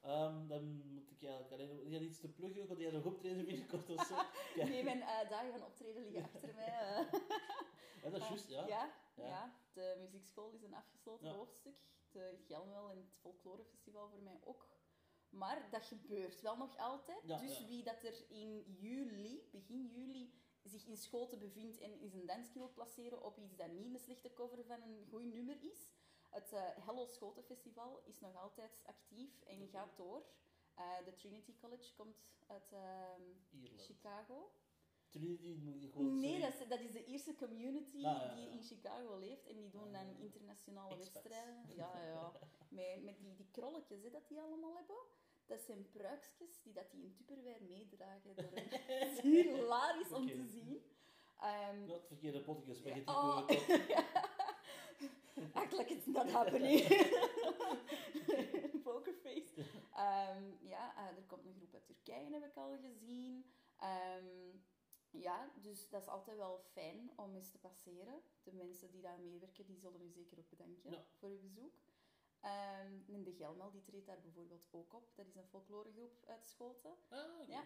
Ehm, 0.02 0.48
dan 0.48 0.94
moet 0.94 1.12
ik 1.12 1.24
eigenlijk 1.24 1.54
alleen... 1.54 1.90
Jij 1.90 2.00
iets 2.00 2.20
te 2.20 2.30
pluggen? 2.30 2.68
Gaat 2.68 2.78
jij 2.78 2.92
nog 2.92 3.06
optreden 3.06 3.46
binnenkort 3.46 3.90
of 3.90 4.06
zo? 4.06 4.16
Ja, 4.60 4.66
Nee, 4.66 4.84
mijn 4.84 5.02
eh, 5.02 5.30
dagen 5.30 5.52
van 5.52 5.64
optreden 5.64 6.04
liggen 6.04 6.24
achter 6.34 6.56
mij. 6.56 6.66
Ja, 8.04 8.10
dat 8.10 8.22
is 8.22 8.28
juist, 8.28 8.50
ja. 8.50 8.68
ja, 8.68 8.94
Ja. 9.16 9.26
ja. 9.28 9.56
de 9.74 9.98
muziekschool 10.00 10.52
is 10.52 10.64
een 10.64 10.74
afgesloten 10.74 11.30
hoofdstuk. 11.30 11.76
De 12.12 12.38
Gelmel 12.48 12.90
en 12.90 12.98
het 12.98 13.14
Folklorefestival 13.22 14.10
voor 14.10 14.22
mij 14.22 14.40
ook. 14.44 14.68
Maar 15.30 15.68
dat 15.72 15.86
gebeurt 15.86 16.42
wel 16.42 16.58
nog 16.58 16.78
altijd. 16.78 17.28
Dus 17.28 17.66
wie 17.66 17.84
dat 17.84 18.04
er 18.04 18.30
in 18.30 18.64
juli, 18.80 19.50
begin 19.52 19.88
juli, 19.88 20.34
zich 20.70 20.86
in 20.86 20.98
Schoten 20.98 21.40
bevindt 21.40 21.80
en 21.80 22.00
is 22.00 22.14
een 22.14 22.26
danske 22.26 22.58
wil 22.58 22.72
placeren 22.74 23.24
op 23.24 23.38
iets 23.38 23.56
dat 23.56 23.72
niet 23.72 23.94
een 23.94 24.00
slechte 24.00 24.34
cover 24.34 24.66
van 24.66 24.82
een 24.82 25.06
goed 25.10 25.24
nummer 25.34 25.58
is. 25.64 25.90
Het 26.30 26.52
eh, 26.54 26.62
Hello 26.86 27.06
Schoten 27.06 27.44
Festival 27.44 28.02
is 28.06 28.20
nog 28.20 28.36
altijd 28.36 28.80
actief 28.84 29.42
en 29.42 29.68
gaat 29.68 29.98
door. 29.98 30.26
Eh, 30.76 31.06
de 31.06 31.14
Trinity 31.16 31.56
College 31.58 31.94
komt 31.94 32.18
uit 32.48 32.72
ehm. 32.72 33.22
Chicago. 33.78 34.52
Trinity 35.10 35.56
moet 35.56 35.82
je 35.82 35.90
gewoon 35.92 36.20
Nee, 36.20 36.40
dat 36.40 36.54
is, 36.54 36.68
dat 36.68 36.80
is 36.80 36.92
de 36.92 37.06
eerste 37.06 37.36
community 37.36 37.96
Ah, 38.06 38.22
ja, 38.22 38.34
die 38.36 38.50
in 38.50 38.62
Chicago 38.64 39.18
leeft. 39.18 39.46
En 39.46 39.56
die 39.56 39.70
doen 39.70 39.92
dan 39.92 40.08
Ah. 40.08 40.20
internationale 40.20 40.96
Expats. 40.96 41.14
wedstrijden. 41.14 41.76
Ja, 41.76 42.06
ja. 42.06 42.32
Met, 42.70 43.04
met 43.04 43.18
die, 43.20 43.34
die 43.36 43.48
krolletjes 43.52 44.02
hè, 44.04 44.10
dat 44.10 44.28
die 44.28 44.40
allemaal 44.42 44.76
hebben. 44.76 44.96
Dat 45.46 45.62
zijn 45.62 45.90
pruikjes 45.92 46.62
die 46.62 46.74
dat 46.74 46.92
die 46.92 47.04
in 47.04 47.14
Tupperware 47.16 47.62
meedragen. 47.62 48.32
Het 48.36 49.12
is 49.12 49.20
hilarisch 49.56 50.12
om 50.12 50.28
te 50.28 50.46
zien. 50.46 50.82
Ehm, 51.40 51.90
het 51.90 52.08
verkeerde 52.08 52.42
potje 52.42 52.74
spaghetti. 52.74 53.12
Oh. 53.12 53.48
Act 55.54 55.72
like 55.78 55.94
it's 55.94 56.06
not 56.06 56.32
happening. 56.32 56.82
Pokerface. 58.84 59.54
Ehm, 59.94 60.44
ja, 60.60 60.96
eh, 60.98 61.18
er 61.18 61.24
komt 61.28 61.46
een 61.46 61.54
groep 61.56 61.74
uit 61.74 61.86
Turkije, 61.86 62.32
heb 62.34 62.44
ik 62.46 62.56
al 62.58 62.78
gezien. 62.82 63.46
Ehm, 63.78 64.58
ja, 65.12 65.52
dus 65.62 65.90
dat 65.90 66.02
is 66.02 66.08
altijd 66.08 66.38
wel 66.38 66.64
fijn 66.72 67.12
om 67.16 67.36
eens 67.36 67.52
te 67.52 67.58
passeren. 67.60 68.22
De 68.44 68.54
mensen 68.54 68.92
die 68.92 69.02
daar 69.02 69.20
meewerken, 69.20 69.66
die 69.66 69.78
zullen 69.80 70.02
u 70.02 70.10
zeker 70.10 70.38
ook 70.40 70.50
bedanken 70.50 70.92
Ja. 70.92 71.06
voor 71.20 71.30
uw 71.30 71.40
bezoek. 71.42 71.74
Ehm, 72.44 72.94
en 73.08 73.24
de 73.24 73.34
Gelmel, 73.34 73.72
die 73.72 73.82
treedt 73.84 74.06
daar 74.06 74.22
bijvoorbeeld 74.22 74.68
ook 74.72 74.94
op. 74.94 75.12
Dat 75.16 75.28
is 75.28 75.36
een 75.36 75.48
folkloregroep 75.48 76.24
uit 76.28 76.48
Schoten. 76.48 76.96
Ah, 77.10 77.40
oké, 77.42 77.52
Ja. 77.52 77.64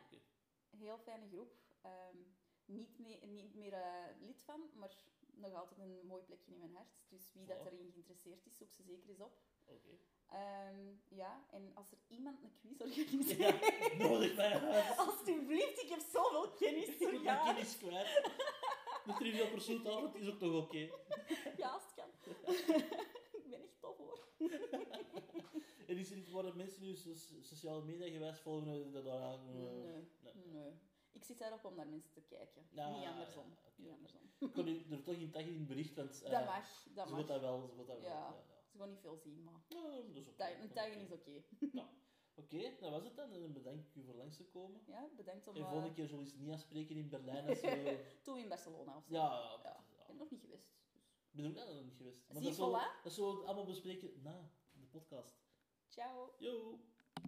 heel 0.77 0.97
fijne 0.97 1.27
groep. 1.27 1.51
Ehm, 1.81 2.17
niet, 2.65 2.99
mee, 2.99 3.25
niet 3.25 3.55
meer 3.55 3.73
eh, 3.73 4.03
lid 4.19 4.41
van, 4.43 4.69
maar 4.73 4.95
nog 5.35 5.53
altijd 5.53 5.79
een 5.79 5.99
mooi 6.05 6.23
plekje 6.23 6.51
in 6.51 6.57
mijn 6.59 6.75
hart. 6.75 6.95
Dus 7.07 7.33
wie 7.33 7.45
dat 7.45 7.65
erin 7.65 7.91
geïnteresseerd 7.91 8.45
is, 8.45 8.57
zoek 8.57 8.71
ze 8.71 8.83
zeker 8.83 9.09
eens 9.09 9.19
op. 9.19 9.37
Oké. 9.65 9.97
Ehm, 10.27 10.93
ja, 11.07 11.45
en 11.51 11.71
als 11.75 11.91
er 11.91 11.97
iemand 12.07 12.43
een 12.43 12.53
quiz 12.59 12.79
organiseert... 12.81 13.37
Ja, 13.65 13.97
nodig 14.07 14.35
mij 14.35 14.59
uit. 14.59 14.97
Alsjeblieft, 15.07 15.81
ik 15.81 15.89
heb 15.89 15.99
zoveel 15.99 16.51
kennis 16.51 16.87
Ik 16.97 17.21
jou. 17.23 17.45
kennis 17.45 17.77
kwijt. 17.77 18.31
De 19.05 19.13
Trivial 19.13 19.47
Pursuit 19.49 19.87
avond 19.87 20.15
is 20.15 20.27
ook 20.29 20.39
nog 20.39 20.63
oké. 20.63 20.89
Ja, 21.57 21.69
als 21.69 21.83
het 21.83 21.93
kan. 21.95 22.09
ik 23.41 23.49
ben 23.49 23.61
echt 23.63 23.79
tof 23.79 23.97
hoor. 23.97 24.26
En 25.87 25.97
is 25.97 26.11
er 26.11 26.17
iets 26.17 26.31
waar 26.31 26.43
de 26.43 26.53
mensen 26.55 26.81
nu 26.83 26.95
so- 26.95 27.13
sociale 27.41 27.83
media 27.83 28.09
gewijs 28.09 28.39
volgen 28.39 28.91
dat 28.91 29.03
daar 29.05 29.21
aan... 29.21 29.47
eh, 29.49 29.53
Nee, 30.23 30.35
nee. 30.45 30.71
Ik 31.11 31.23
zit 31.23 31.39
daar 31.39 31.53
op 31.53 31.65
om 31.65 31.75
naar 31.75 31.87
mensen 31.87 32.13
te 32.13 32.21
kijken. 32.21 32.67
Ja, 32.71 32.89
Niet 32.97 33.07
andersom. 33.07 33.45
ja. 33.49 33.71
Niet 33.75 33.91
andersom. 33.91 34.21
Ik 34.39 34.53
kon 34.53 34.67
er 34.91 35.03
toch 35.03 35.15
in 35.15 35.31
taggen 35.31 35.51
in 35.51 35.57
het 35.59 35.67
bericht, 35.67 35.95
want... 35.95 36.21
eh, 36.23 36.31
dat 36.31 36.45
mag, 36.45 36.87
dat 36.93 37.07
Ze 37.07 37.13
mag. 37.15 37.25
dat 37.25 37.41
wel, 37.41 37.67
ze 37.67 37.75
dat 37.75 37.85
wel. 37.87 37.99
Ja. 38.09 38.35
Ze 38.71 38.77
gaan 38.77 38.89
niet 38.89 38.99
veel 38.99 39.17
zien, 39.17 39.43
maar 39.43 39.61
Ja, 39.67 39.81
dat 39.91 40.15
is 40.15 40.27
oké. 40.27 40.35
tag- 40.37 40.61
een 40.61 40.71
taggen 40.73 41.01
is 41.01 41.11
oké. 41.11 41.43
Ja. 41.71 41.89
Oké, 42.35 42.75
dat 42.79 42.91
was 42.91 43.03
het 43.03 43.15
dan. 43.15 43.33
En 43.33 43.41
dan 43.41 43.53
bedank 43.53 43.79
ik 43.85 43.95
u 43.95 44.03
voor 44.03 44.15
langs 44.15 44.37
te 44.37 44.43
komen. 44.45 44.81
Ja, 44.87 45.09
bedankt 45.15 45.47
om... 45.47 45.55
En 45.55 45.61
eh, 45.61 45.69
volgende 45.69 45.93
keer 45.93 46.07
zullen 46.07 46.23
we 46.23 46.29
eens 46.31 46.39
niet 46.39 46.51
afspreken 46.53 46.95
in 46.95 47.09
Berlijn. 47.09 47.47
Als 47.47 47.61
we... 47.71 48.05
Toen 48.23 48.37
in 48.37 48.47
Barcelona 48.49 48.97
of 48.97 49.05
zo. 49.05 49.13
ja, 49.13 49.29
ja, 49.31 49.59
Ja. 49.63 49.79
Ik 49.99 50.07
ben 50.07 50.17
nog 50.17 50.29
niet 50.31 50.41
geweest. 50.41 50.75
Ik 51.37 51.43
ben 51.43 51.51
ook 51.51 51.57
net 51.57 51.75
nog 51.75 51.83
niet 51.83 51.95
geweest. 51.97 52.17
Maar 52.27 52.37
Zie, 52.37 52.45
dat 52.45 52.55
zullen, 52.55 52.81
voilà. 52.81 53.03
dat 53.03 53.13
zullen 53.13 53.37
we 53.37 53.45
allemaal 53.45 53.65
bespreken 53.65 54.21
na 54.21 54.51
de 54.71 54.85
podcast. 54.85 55.37
Ciao. 55.87 56.33
Yo! 56.37 56.79